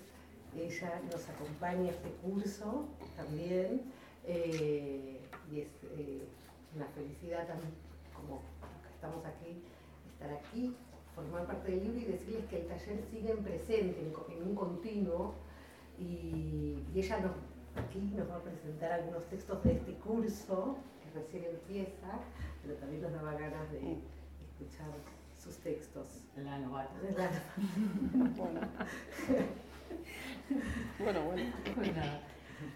ella 0.55 1.01
nos 1.11 1.27
acompaña 1.29 1.89
a 1.89 1.91
este 1.91 2.09
curso 2.21 2.87
también, 3.15 3.81
eh, 4.25 5.19
y 5.51 5.61
es 5.61 5.69
eh, 5.97 6.27
una 6.75 6.85
felicidad 6.87 7.47
también, 7.47 7.73
como 8.13 8.41
estamos 8.93 9.25
aquí, 9.25 9.63
estar 10.13 10.31
aquí, 10.31 10.75
formar 11.15 11.45
parte 11.45 11.71
del 11.71 11.83
libro 11.83 11.99
y 11.99 12.05
decirles 12.05 12.45
que 12.45 12.61
el 12.61 12.67
taller 12.67 13.03
sigue 13.11 13.31
en 13.31 13.43
presente, 13.43 13.99
en, 14.01 14.47
un 14.47 14.55
continuo, 14.55 15.35
y, 15.99 16.83
ella 16.95 17.19
nos, 17.19 17.31
aquí 17.83 17.99
nos 18.15 18.29
va 18.29 18.37
a 18.37 18.41
presentar 18.41 18.91
algunos 18.91 19.25
textos 19.25 19.63
de 19.63 19.73
este 19.73 19.93
curso, 19.95 20.77
que 21.03 21.19
recién 21.19 21.45
empieza, 21.45 22.19
pero 22.61 22.75
también 22.75 23.01
nos 23.01 23.13
daba 23.13 23.33
ganas 23.33 23.71
de 23.71 23.97
escuchar 24.41 24.89
sus 25.37 25.57
textos. 25.57 26.25
La 26.37 26.57
novata. 26.59 26.91
bueno. 28.37 28.61
bueno, 30.99 31.23
bueno. 31.25 31.53
Pues 31.75 31.91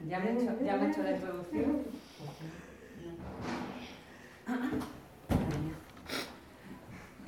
ya 0.07 0.19
me 0.19 0.29
he 0.29 0.33
hecho, 0.33 0.61
ya 0.63 0.75
me 0.77 0.85
he 0.85 0.89
hecho 0.89 1.03
la 1.03 1.11
introducción. 1.11 1.83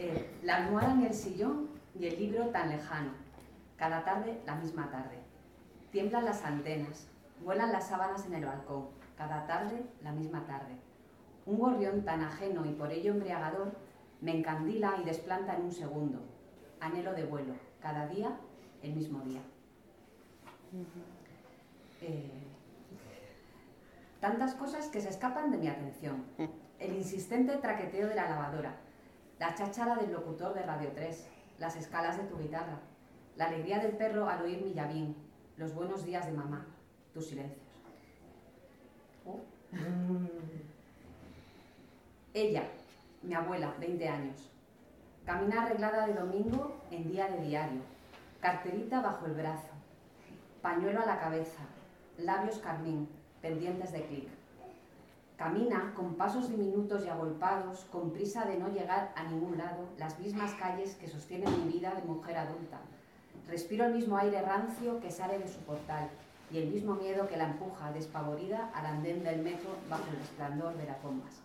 Eh, 0.02 0.40
la 0.44 0.56
almohada 0.56 0.94
en 0.94 1.04
el 1.04 1.14
sillón 1.14 1.68
y 1.94 2.08
el 2.08 2.18
libro 2.18 2.48
tan 2.52 2.70
lejano. 2.70 3.12
Cada 3.76 4.06
tarde, 4.06 4.40
la 4.46 4.56
misma 4.56 4.90
tarde. 4.90 5.18
Tiemblan 5.92 6.24
las 6.24 6.46
antenas, 6.46 7.10
vuelan 7.44 7.74
las 7.74 7.90
sábanas 7.90 8.26
en 8.26 8.36
el 8.36 8.46
balcón. 8.46 8.88
Cada 9.18 9.46
tarde, 9.46 9.84
la 10.02 10.14
misma 10.14 10.46
tarde. 10.46 10.72
Un 11.46 11.60
gorrión 11.60 12.06
tan 12.06 12.22
ajeno 12.22 12.66
y 12.66 12.72
por 12.72 12.94
ello 12.94 13.12
embriagador 13.12 13.74
me 14.22 14.38
encandila 14.38 14.96
y 15.02 15.04
desplanta 15.04 15.58
en 15.58 15.64
un 15.64 15.72
segundo. 15.74 16.22
Anhelo 16.80 17.12
de 17.14 17.26
vuelo. 17.26 17.56
Cada 17.82 18.08
día, 18.08 18.38
el 18.82 18.94
mismo 18.94 19.20
día. 19.26 19.42
Eh, 22.02 22.32
tantas 24.22 24.56
cosas 24.56 24.88
que 24.88 25.02
se 25.02 25.10
escapan 25.10 25.52
de 25.52 25.58
mi 25.58 25.68
atención. 25.68 26.24
El 26.80 26.96
insistente 26.96 27.58
traqueteo 27.58 28.08
de 28.08 28.16
la 28.16 28.30
lavadora, 28.30 28.78
la 29.40 29.56
cháchara 29.56 29.96
del 29.96 30.12
locutor 30.12 30.54
de 30.54 30.64
Radio 30.64 30.92
3, 30.94 31.28
las 31.60 31.76
escalas 31.78 32.18
de 32.18 32.24
tu 32.24 32.38
guitarra, 32.38 32.80
la 33.38 33.46
alegría 33.46 33.80
del 33.80 33.94
perro 33.94 34.28
al 34.28 34.42
oír 34.42 34.62
mi 34.62 34.74
llavín, 34.74 35.16
los 35.56 35.74
buenos 35.74 36.06
días 36.06 36.26
de 36.26 36.34
mamá, 36.34 36.66
tus 37.14 37.28
silencios. 37.28 37.62
Oh. 39.26 39.40
Ella, 42.34 42.64
mi 43.22 43.34
abuela, 43.34 43.74
20 43.80 44.10
años. 44.10 44.52
Camina 45.26 45.64
arreglada 45.64 46.06
de 46.06 46.14
domingo 46.16 46.82
en 46.92 47.10
día 47.10 47.30
de 47.30 47.42
diario, 47.42 47.82
carterita 48.42 49.02
bajo 49.02 49.26
el 49.26 49.34
brazo, 49.34 49.70
pañuelo 50.62 51.02
a 51.02 51.06
la 51.06 51.20
cabeza, 51.20 51.62
labios 52.18 52.58
carmín, 52.60 53.08
pendientes 53.42 53.94
de 53.94 54.06
clic. 54.06 54.39
Camina 55.40 55.94
con 55.96 56.16
pasos 56.16 56.50
diminutos 56.50 57.06
y 57.06 57.08
agolpados, 57.08 57.86
con 57.86 58.12
prisa 58.12 58.44
de 58.44 58.58
no 58.58 58.68
llegar 58.68 59.14
a 59.16 59.24
ningún 59.24 59.58
lado, 59.58 59.88
las 59.98 60.20
mismas 60.20 60.54
calles 60.56 60.96
que 60.96 61.08
sostienen 61.08 61.66
mi 61.66 61.72
vida 61.72 61.96
de 61.96 62.04
mujer 62.04 62.38
adulta, 62.38 62.82
Respiro 63.50 63.86
el 63.86 63.96
mismo 63.96 64.16
aire 64.16 64.42
rancio 64.44 65.00
que 65.00 65.10
sale 65.10 65.40
de 65.40 65.48
su 65.48 65.60
portal 65.62 66.08
y 66.52 66.60
el 66.60 66.68
mismo 66.70 66.94
miedo 66.94 67.28
que 67.28 67.36
la 67.36 67.46
empuja 67.46 67.92
despavorida 67.92 68.70
al 68.76 68.86
andén 68.86 69.24
del 69.24 69.42
metro 69.42 69.76
bajo 69.90 70.04
el 70.12 70.18
resplandor 70.18 70.76
de 70.78 70.86
las 70.86 71.02
bombas. 71.02 71.42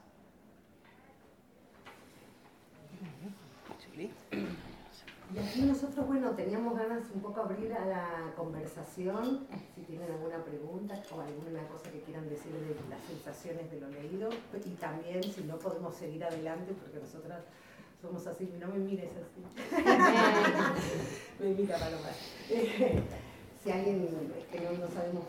Y 5.34 5.38
aquí 5.40 5.62
nosotros, 5.62 6.06
bueno, 6.06 6.30
teníamos 6.30 6.78
ganas 6.78 7.02
un 7.12 7.20
poco 7.20 7.40
abrir 7.40 7.72
a 7.72 7.84
la 7.86 8.32
conversación, 8.36 9.44
si 9.74 9.82
tienen 9.82 10.08
alguna 10.12 10.38
pregunta 10.44 10.94
o 11.10 11.20
alguna 11.20 11.66
cosa 11.66 11.90
que 11.90 12.02
quieran 12.02 12.28
decir 12.28 12.52
de 12.52 12.76
las 12.88 13.02
sensaciones 13.02 13.68
de 13.68 13.80
lo 13.80 13.88
leído, 13.88 14.30
y 14.64 14.70
también 14.74 15.24
si 15.24 15.42
no 15.42 15.58
podemos 15.58 15.92
seguir 15.96 16.22
adelante, 16.22 16.72
porque 16.80 17.00
nosotras 17.00 17.42
somos 18.00 18.24
así, 18.28 18.48
no 18.60 18.68
me 18.68 18.78
mires 18.78 19.10
así. 19.10 19.42
me 21.40 21.48
mira 21.48 21.78
Paloma. 21.78 22.10
si 23.64 23.72
alguien, 23.72 24.04
es 24.38 24.46
que 24.46 24.60
no, 24.60 24.70
no, 24.78 24.86
sabemos, 24.86 25.24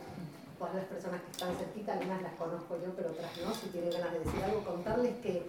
todas 0.60 0.76
las 0.76 0.86
personas 0.86 1.22
que 1.22 1.32
están 1.32 1.56
cerquita, 1.56 1.94
algunas 1.94 2.22
las 2.22 2.34
conozco 2.34 2.78
yo, 2.78 2.94
pero 2.96 3.10
otras 3.10 3.32
no, 3.44 3.56
si 3.56 3.70
tienen 3.70 3.90
ganas 3.90 4.14
de 4.14 4.20
decir 4.20 4.44
algo, 4.44 4.64
contarles 4.64 5.16
que 5.16 5.48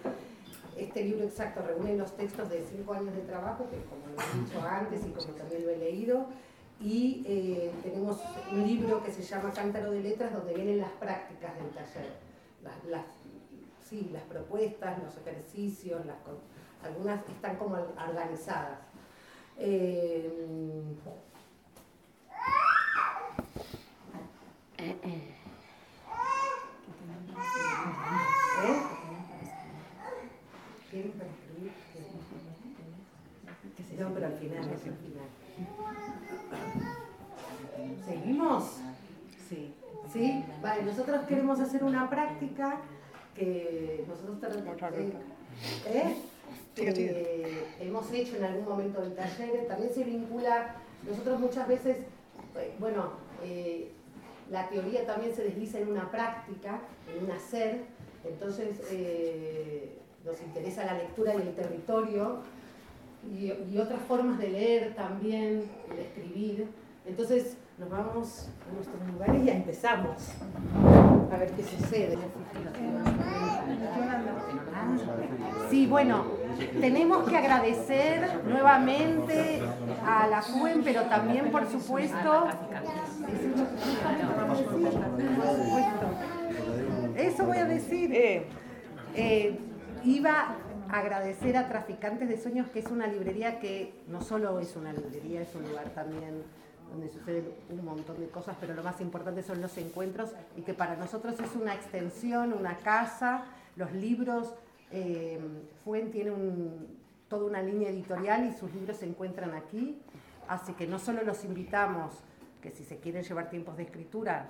este 0.76 1.04
libro 1.04 1.24
exacto 1.24 1.62
reúne 1.62 1.96
los 1.96 2.16
textos 2.16 2.48
de 2.50 2.64
cinco 2.64 2.94
años 2.94 3.14
de 3.14 3.22
trabajo, 3.22 3.66
que 3.70 3.76
como 3.84 4.06
lo 4.06 4.20
he 4.20 4.44
dicho 4.44 4.60
antes 4.60 5.06
y 5.06 5.10
como 5.10 5.34
también 5.34 5.64
lo 5.64 5.70
he 5.70 5.78
leído, 5.78 6.26
y 6.80 7.24
eh, 7.26 7.72
tenemos 7.82 8.20
un 8.52 8.66
libro 8.66 9.02
que 9.02 9.10
se 9.10 9.22
llama 9.22 9.52
Cántaro 9.52 9.90
de 9.90 10.02
Letras, 10.02 10.32
donde 10.32 10.54
vienen 10.54 10.78
las 10.78 10.90
prácticas 10.92 11.54
del 11.56 11.70
taller, 11.70 12.12
las, 12.88 13.06
sí, 13.82 14.10
las 14.12 14.22
propuestas, 14.24 15.02
los 15.02 15.16
ejercicios, 15.16 16.04
las 16.04 16.16
algunas 16.82 17.26
están 17.28 17.56
como 17.56 17.76
organizadas. 17.76 18.78
Eh, 19.58 20.30
¿Eh? 30.96 31.12
No, 33.98 34.12
pero 34.14 34.26
al 34.26 34.32
final, 34.34 34.64
al 34.64 34.78
final. 34.78 35.28
¿Seguimos? 38.06 38.64
Sí. 39.48 39.74
¿Sí? 40.12 40.44
Vale, 40.62 40.82
nosotros 40.84 41.26
queremos 41.26 41.60
hacer 41.60 41.84
una 41.84 42.08
práctica 42.08 42.80
que 43.34 44.04
nosotros 44.08 44.40
tenemos... 44.40 44.76
¿Eh? 45.86 46.16
que 46.74 47.64
hemos 47.80 48.12
hecho 48.12 48.36
en 48.36 48.44
algún 48.44 48.68
momento 48.68 49.00
del 49.00 49.14
taller, 49.14 49.66
también 49.66 49.94
se 49.94 50.04
vincula, 50.04 50.76
nosotros 51.08 51.40
muchas 51.40 51.66
veces, 51.66 51.96
eh, 52.56 52.74
bueno, 52.78 53.12
eh, 53.42 53.90
la 54.50 54.68
teoría 54.68 55.06
también 55.06 55.34
se 55.34 55.44
desliza 55.44 55.78
en 55.78 55.88
una 55.88 56.10
práctica, 56.10 56.80
en 57.16 57.24
un 57.24 57.30
hacer, 57.30 57.84
entonces 58.24 58.78
eh, 58.90 59.96
nos 60.26 60.42
interesa 60.42 60.84
la 60.84 60.94
lectura 60.94 61.34
y 61.34 61.40
el 61.40 61.54
territorio 61.54 62.38
y, 63.32 63.78
otras 63.78 64.00
formas 64.02 64.38
de 64.38 64.48
leer 64.48 64.94
también, 64.94 65.64
de 65.94 66.02
escribir. 66.02 66.68
Entonces 67.06 67.56
nos 67.78 67.88
vamos 67.90 68.48
a 68.68 68.74
nuestros 68.74 69.12
lugares 69.12 69.44
y 69.44 69.50
empezamos 69.50 70.16
a 71.32 71.36
ver 71.36 71.50
qué 71.52 71.62
sucede. 71.62 72.18
Sí, 75.70 75.86
bueno, 75.86 76.24
tenemos 76.80 77.28
que 77.28 77.36
agradecer 77.36 78.44
nuevamente 78.44 79.60
a 80.04 80.26
la 80.26 80.42
joven, 80.42 80.82
pero 80.82 81.02
también, 81.02 81.52
por 81.52 81.70
supuesto, 81.70 82.48
eso 87.16 87.44
voy 87.44 87.58
a 87.58 87.64
decir. 87.64 88.12
Eh, 88.12 88.46
eh, 89.14 89.58
iba 90.06 90.56
a 90.88 90.98
agradecer 90.98 91.56
a 91.56 91.68
Traficantes 91.68 92.28
de 92.28 92.38
Sueños, 92.38 92.68
que 92.70 92.78
es 92.78 92.86
una 92.86 93.06
librería 93.06 93.58
que 93.58 94.02
no 94.08 94.20
solo 94.20 94.58
es 94.60 94.76
una 94.76 94.92
librería, 94.92 95.42
es 95.42 95.54
un 95.54 95.68
lugar 95.68 95.90
también 95.90 96.42
donde 96.90 97.08
suceden 97.08 97.52
un 97.68 97.84
montón 97.84 98.20
de 98.20 98.28
cosas, 98.28 98.56
pero 98.60 98.72
lo 98.74 98.82
más 98.82 99.00
importante 99.00 99.42
son 99.42 99.60
los 99.60 99.76
encuentros 99.76 100.30
y 100.56 100.62
que 100.62 100.74
para 100.74 100.96
nosotros 100.96 101.38
es 101.40 101.56
una 101.56 101.74
extensión, 101.74 102.52
una 102.52 102.78
casa, 102.78 103.44
los 103.74 103.92
libros. 103.92 104.54
Eh, 104.92 105.40
Fuen 105.84 106.12
tiene 106.12 106.30
un, 106.30 106.96
toda 107.28 107.44
una 107.44 107.60
línea 107.60 107.90
editorial 107.90 108.46
y 108.46 108.52
sus 108.52 108.72
libros 108.72 108.98
se 108.98 109.06
encuentran 109.06 109.54
aquí. 109.54 110.00
Así 110.48 110.74
que 110.74 110.86
no 110.86 111.00
solo 111.00 111.24
los 111.24 111.44
invitamos, 111.44 112.22
que 112.62 112.70
si 112.70 112.84
se 112.84 112.98
quieren 112.98 113.24
llevar 113.24 113.50
tiempos 113.50 113.76
de 113.76 113.82
escritura, 113.82 114.48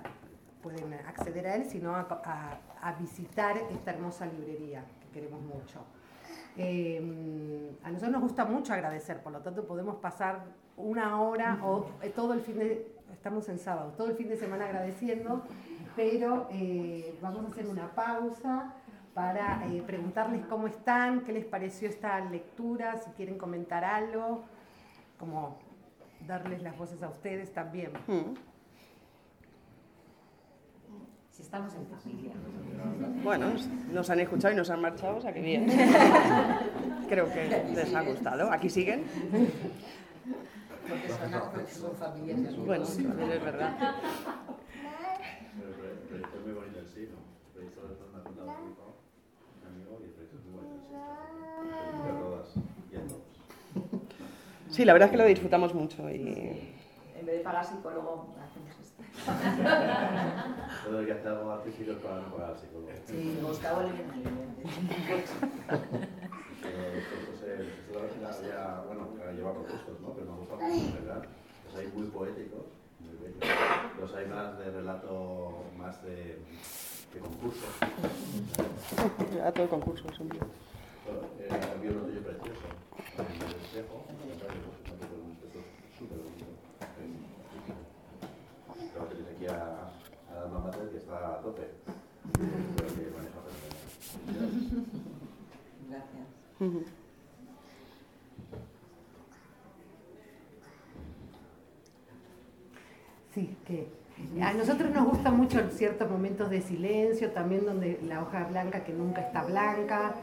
pueden 0.61 0.93
acceder 0.93 1.47
a 1.47 1.55
él, 1.55 1.65
sino 1.65 1.95
a, 1.95 2.95
visitar 2.99 3.57
esta 3.71 3.91
hermosa 3.91 4.25
librería 4.25 4.83
queremos 5.17 5.41
mucho. 5.41 5.79
Eh, 6.57 7.75
a 7.83 7.89
nosotros 7.89 8.11
nos 8.11 8.21
gusta 8.21 8.45
mucho 8.45 8.71
agradecer, 8.71 9.21
por 9.23 9.31
lo 9.31 9.39
tanto 9.39 9.65
podemos 9.65 9.95
pasar 9.95 10.43
una 10.75 11.19
hora 11.21 11.59
o 11.63 11.87
eh, 12.03 12.09
todo 12.15 12.33
el 12.33 12.41
fin 12.41 12.59
de, 12.59 12.87
estamos 13.11 13.49
en 13.49 13.57
sábado, 13.57 13.93
todo 13.97 14.09
el 14.09 14.15
fin 14.15 14.29
de 14.29 14.37
semana 14.37 14.65
agradeciendo, 14.65 15.41
pero 15.95 16.47
eh, 16.51 17.17
vamos 17.19 17.45
a 17.45 17.49
hacer 17.49 17.65
una 17.65 17.89
pausa 17.95 18.75
para 19.15 19.63
preguntarles 19.87 20.45
cómo 20.45 20.67
están, 20.67 21.21
qué 21.21 21.33
les 21.33 21.45
pareció 21.45 21.89
esta 21.89 22.19
lectura, 22.19 22.97
si 22.97 23.09
quieren 23.11 23.39
comentar 23.39 23.83
algo, 23.83 24.43
como 25.17 25.57
darles 26.27 26.61
las 26.61 26.77
voces 26.77 27.01
a 27.01 27.09
ustedes 27.09 27.51
también. 27.51 27.91
Mm. 28.05 28.35
Si 31.37 31.43
estamos 31.43 31.71
en 31.75 31.85
familia. 31.85 32.31
Bueno, 33.23 33.53
nos 33.91 34.09
han 34.09 34.19
escuchado 34.21 34.55
y 34.55 34.57
nos 34.57 34.71
han 34.71 34.81
marchado, 34.81 35.17
o 35.17 35.21
sea 35.21 35.31
que 35.31 35.39
bien. 35.39 35.67
Creo 37.09 37.31
que 37.31 37.63
les 37.75 37.93
ha 37.93 38.01
gustado. 38.01 38.51
¿Aquí 38.51 38.67
siguen? 38.71 39.03
Porque 40.89 41.09
son, 41.09 41.91
son 41.91 41.95
familias. 41.95 42.57
Bueno, 42.57 42.85
también 42.87 43.31
es 43.33 43.43
verdad. 43.43 43.77
Pero 45.59 45.69
el 45.69 45.99
proyecto 46.07 46.37
es 46.39 46.43
muy 46.43 46.53
bonito 46.53 46.79
en 46.79 46.87
sí, 46.87 47.07
¿no? 47.11 47.19
El 47.19 47.53
proyecto 47.53 47.81
lo 47.83 47.93
están 47.93 48.19
haciendo 48.19 48.43
un 48.43 48.49
amigo 48.49 49.99
y 50.01 50.05
el 50.05 50.09
proyecto 50.09 50.37
es 50.37 50.43
muy 50.43 50.53
bonito 50.55 50.73
en 50.73 50.81
sí. 50.81 50.93
De 52.03 52.13
todas 52.19 52.47
y 52.91 52.95
a 52.95 53.01
todos. 53.05 53.21
Sí, 54.69 54.85
la 54.85 54.93
verdad 54.93 55.05
es 55.05 55.11
que 55.11 55.17
lo 55.17 55.25
disfrutamos 55.25 55.75
mucho 55.75 56.09
y... 56.09 56.73
En 57.15 57.25
vez 57.27 57.37
de 57.37 57.43
pagar 57.43 57.63
psicólogo, 57.63 58.33
Todo 60.83 61.05
que 61.05 61.11
hacer 61.11 61.27
algo 61.27 61.51
artístico 61.51 61.93
para 61.99 62.21
no 62.21 62.35
pagar 62.35 62.55
psicólogo. 62.57 62.89
Sí, 63.05 63.37
Gustavo 63.41 63.81
le 63.83 63.91
viene. 63.91 64.13
Esto 68.27 68.47
ya, 68.47 68.83
bueno, 68.87 69.09
lleva 69.35 69.53
propuestos, 69.53 69.99
¿no? 70.01 70.09
Pero 70.13 70.31
me 70.31 70.37
gusta 70.39 70.55
mucho 70.55 70.67
en 70.67 70.93
general. 70.93 71.21
Los 71.65 71.75
hay 71.75 71.87
muy 71.87 72.07
poéticos, 72.07 72.65
muy 72.99 73.15
bellos. 73.17 73.43
Los 73.99 74.13
hay 74.15 74.25
más 74.27 74.57
de 74.59 74.71
relato, 74.71 75.63
más 75.77 76.03
de, 76.03 76.39
de 77.13 77.19
concurso. 77.19 77.65
A 79.43 79.51
todo 79.51 79.63
el 79.63 79.69
concurso, 79.69 80.07
es 80.11 80.19
un 80.19 80.29
bien. 80.29 80.43
Eh, 81.39 81.49
había 81.49 81.91
uno 81.91 82.01
tuyo 82.01 82.21
precioso, 82.21 82.67
el 83.17 83.61
espejo, 83.61 84.05
un 84.07 85.35
texto 85.37 85.59
súper 85.97 86.17
bonito. 86.17 86.45
Creo 88.93 89.03
que 89.09 89.15
tienes 89.15 89.35
aquí 89.35 89.45
a, 89.47 89.53
a 90.33 90.43
Alma 90.43 90.59
Mater 90.59 90.86
que 90.97 91.03
está 91.03 91.33
a 91.33 91.41
tope. 91.41 91.61
Gracias. 95.89 96.27
Sí, 103.33 103.55
que 103.65 103.87
a 104.41 104.53
nosotros 104.53 104.91
nos 104.91 105.07
gustan 105.07 105.37
mucho 105.37 105.69
ciertos 105.69 106.09
momentos 106.09 106.49
de 106.49 106.61
silencio, 106.61 107.31
también 107.31 107.65
donde 107.65 107.99
la 108.03 108.23
hoja 108.23 108.45
blanca 108.45 108.83
que 108.83 108.93
nunca 108.93 109.21
está 109.21 109.43
blanca. 109.43 110.15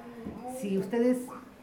Si 0.59 0.77
ustedes 0.77 1.19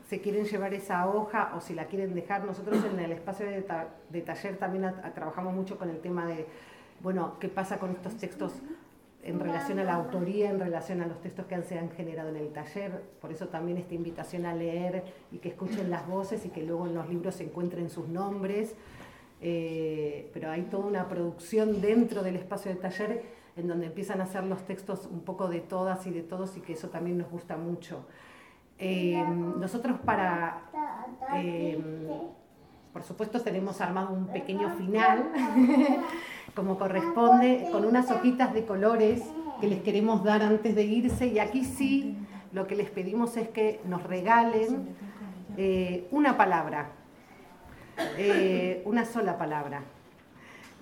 se 0.07 0.21
quieren 0.21 0.45
llevar 0.45 0.73
esa 0.73 1.09
hoja 1.09 1.53
o 1.57 1.61
si 1.61 1.73
la 1.73 1.85
quieren 1.85 2.13
dejar, 2.15 2.45
nosotros 2.45 2.83
en 2.85 2.99
el 2.99 3.11
espacio 3.11 3.45
de, 3.45 4.21
taller 4.21 4.57
también 4.57 4.93
trabajamos 5.13 5.53
mucho 5.53 5.77
con 5.77 5.89
el 5.89 5.99
tema 5.99 6.25
de, 6.25 6.47
bueno, 7.01 7.37
qué 7.39 7.49
pasa 7.49 7.77
con 7.79 7.91
estos 7.91 8.15
textos 8.15 8.53
en 9.23 9.39
relación 9.39 9.79
a 9.79 9.83
la 9.83 9.95
autoría, 9.95 10.49
en 10.49 10.59
relación 10.59 11.01
a 11.01 11.07
los 11.07 11.21
textos 11.21 11.45
que 11.45 11.61
se 11.63 11.77
han 11.77 11.91
generado 11.91 12.29
en 12.29 12.37
el 12.37 12.49
taller. 12.49 13.03
Por 13.21 13.31
eso 13.31 13.47
también 13.47 13.77
esta 13.77 13.93
invitación 13.93 14.45
a 14.45 14.53
leer 14.53 15.03
y 15.31 15.37
que 15.37 15.49
escuchen 15.49 15.89
las 15.89 16.07
voces 16.07 16.45
y 16.45 16.49
que 16.49 16.63
luego 16.63 16.87
en 16.87 16.95
los 16.95 17.07
libros 17.09 17.35
se 17.35 17.43
encuentren 17.43 17.89
sus 17.89 18.07
nombres. 18.07 18.75
Eh, 19.41 20.29
pero 20.33 20.51
hay 20.51 20.63
toda 20.63 20.85
una 20.85 21.07
producción 21.07 21.81
dentro 21.81 22.21
del 22.21 22.35
espacio 22.35 22.71
de 22.71 22.77
taller 22.77 23.23
en 23.55 23.67
donde 23.67 23.87
empiezan 23.87 24.21
a 24.21 24.25
hacer 24.25 24.43
los 24.43 24.65
textos 24.65 25.07
un 25.11 25.21
poco 25.21 25.47
de 25.47 25.59
todas 25.59 26.05
y 26.07 26.11
de 26.11 26.21
todos 26.21 26.55
y 26.57 26.61
que 26.61 26.73
eso 26.73 26.89
también 26.89 27.17
nos 27.17 27.29
gusta 27.29 27.57
mucho. 27.57 28.05
Eh, 28.77 29.23
nosotros 29.57 29.99
para, 29.99 30.63
eh, 31.35 31.79
por 32.91 33.03
supuesto 33.03 33.39
tenemos 33.41 33.79
armado 33.79 34.13
un 34.13 34.27
pequeño 34.27 34.69
final, 34.75 35.31
como 36.55 36.77
corresponde, 36.77 37.67
con 37.71 37.85
unas 37.85 38.09
hojitas 38.11 38.53
de 38.53 38.65
colores 38.65 39.21
que 39.59 39.67
les 39.67 39.81
queremos 39.81 40.23
dar 40.23 40.41
antes 40.41 40.75
de 40.75 40.83
irse 40.83 41.27
y 41.27 41.39
aquí 41.39 41.65
sí 41.65 42.17
lo 42.51 42.67
que 42.67 42.75
les 42.75 42.89
pedimos 42.89 43.37
es 43.37 43.49
que 43.49 43.79
nos 43.85 44.03
regalen 44.03 44.89
una 46.11 46.37
palabra 46.37 46.89
eh, 48.17 48.81
una 48.85 49.05
sola 49.05 49.37
palabra. 49.37 49.83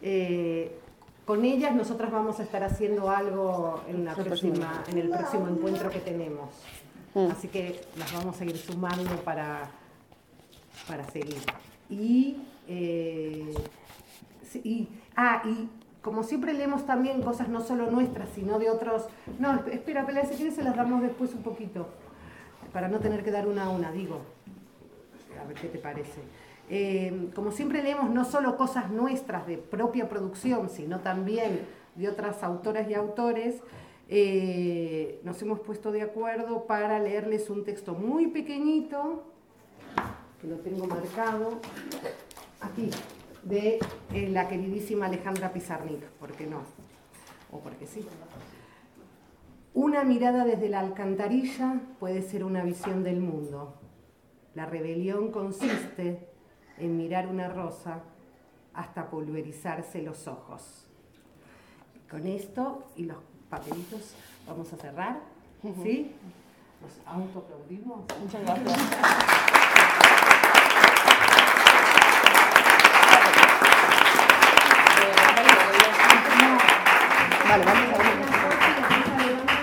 Eh, 0.02 0.80
con 1.26 1.46
ellas 1.46 1.76
nosotras 1.76 2.12
vamos 2.12 2.40
a 2.40 2.44
estar 2.44 2.64
haciendo 2.64 3.10
algo 3.10 3.84
en, 3.88 4.06
la 4.06 4.16
próxima, 4.16 4.84
en 4.88 4.98
el 4.98 5.10
próximo 5.10 5.48
encuentro 5.48 5.90
que 5.90 6.00
tenemos. 6.00 6.50
Mm. 7.14 7.32
Así 7.32 7.48
que 7.48 7.82
las 7.98 8.12
vamos 8.14 8.40
a 8.40 8.46
ir 8.46 8.58
sumando 8.58 9.16
para, 9.18 9.70
para 10.88 11.04
seguir. 11.12 11.42
Y, 11.90 12.38
eh, 12.68 13.54
ah, 15.20 15.42
y 15.46 15.70
como 16.02 16.24
siempre 16.24 16.54
leemos 16.54 16.86
también 16.86 17.22
cosas 17.22 17.50
no 17.50 17.62
solo 17.62 17.92
nuestras, 17.92 18.30
sino 18.30 18.58
de 18.58 18.70
otros... 18.70 19.08
No, 19.38 19.54
espera, 19.68 20.02
espera, 20.02 20.26
si 20.26 20.36
quieres 20.36 20.56
se 20.56 20.64
las 20.64 20.76
damos 20.76 21.02
después 21.02 21.34
un 21.34 21.44
poquito, 21.44 21.88
para 22.72 22.88
no 22.88 23.00
tener 23.00 23.24
que 23.24 23.32
dar 23.32 23.48
una 23.48 23.66
a 23.66 23.70
una, 23.70 23.92
digo. 23.92 24.22
A 25.42 25.46
ver 25.46 25.58
qué 25.58 25.68
te 25.68 25.78
parece. 25.78 26.22
Eh, 26.70 27.30
como 27.36 27.52
siempre 27.52 27.84
leemos 27.84 28.10
no 28.10 28.24
solo 28.24 28.56
cosas 28.56 28.92
nuestras 28.92 29.46
de 29.46 29.58
propia 29.58 30.08
producción, 30.08 30.70
sino 30.70 31.00
también 31.00 31.66
de 31.96 32.08
otras 32.08 32.42
autoras 32.44 32.90
y 32.90 32.94
autores, 32.94 33.62
eh, 34.08 35.20
nos 35.24 35.42
hemos 35.42 35.60
puesto 35.60 35.92
de 35.92 36.02
acuerdo 36.02 36.66
para 36.66 37.00
leerles 37.00 37.50
un 37.50 37.66
texto 37.66 37.94
muy 37.94 38.28
pequeñito, 38.28 39.24
que 40.40 40.48
lo 40.48 40.58
tengo 40.58 40.88
marcado, 40.88 41.60
aquí, 42.62 42.90
de 43.50 43.80
eh, 44.14 44.30
la 44.30 44.48
queridísima 44.48 45.08
Alejandra 45.08 45.52
Pizarnik, 45.52 46.04
¿por 46.20 46.32
qué 46.34 46.46
no? 46.46 46.62
O 47.52 47.60
porque 47.60 47.88
sí. 47.88 48.06
Una 49.74 50.04
mirada 50.04 50.46
desde 50.46 50.70
la 50.70 50.80
alcantarilla 50.80 51.82
puede 52.00 52.22
ser 52.22 52.44
una 52.44 52.64
visión 52.64 53.04
del 53.04 53.20
mundo. 53.20 53.74
La 54.54 54.68
rebelión 54.68 55.32
consiste 55.32 56.30
en 56.78 56.96
mirar 56.96 57.28
una 57.28 57.50
rosa 57.50 58.02
hasta 58.74 59.10
pulverizarse 59.10 60.04
los 60.04 60.28
ojos. 60.28 60.86
Con 62.10 62.28
esto 62.28 62.84
y 62.96 63.06
los 63.06 63.18
papelitos 63.50 64.14
vamos 64.48 64.72
a 64.74 64.78
cerrar. 64.78 65.22
¿Sí? 65.84 66.12
Nos 66.82 67.08
autoaplaudimos. 67.08 68.02
Muchas 68.22 68.42
gracias. 68.44 68.80
Vale, 77.50 77.66
vamos 77.66 78.00
a 78.00 78.09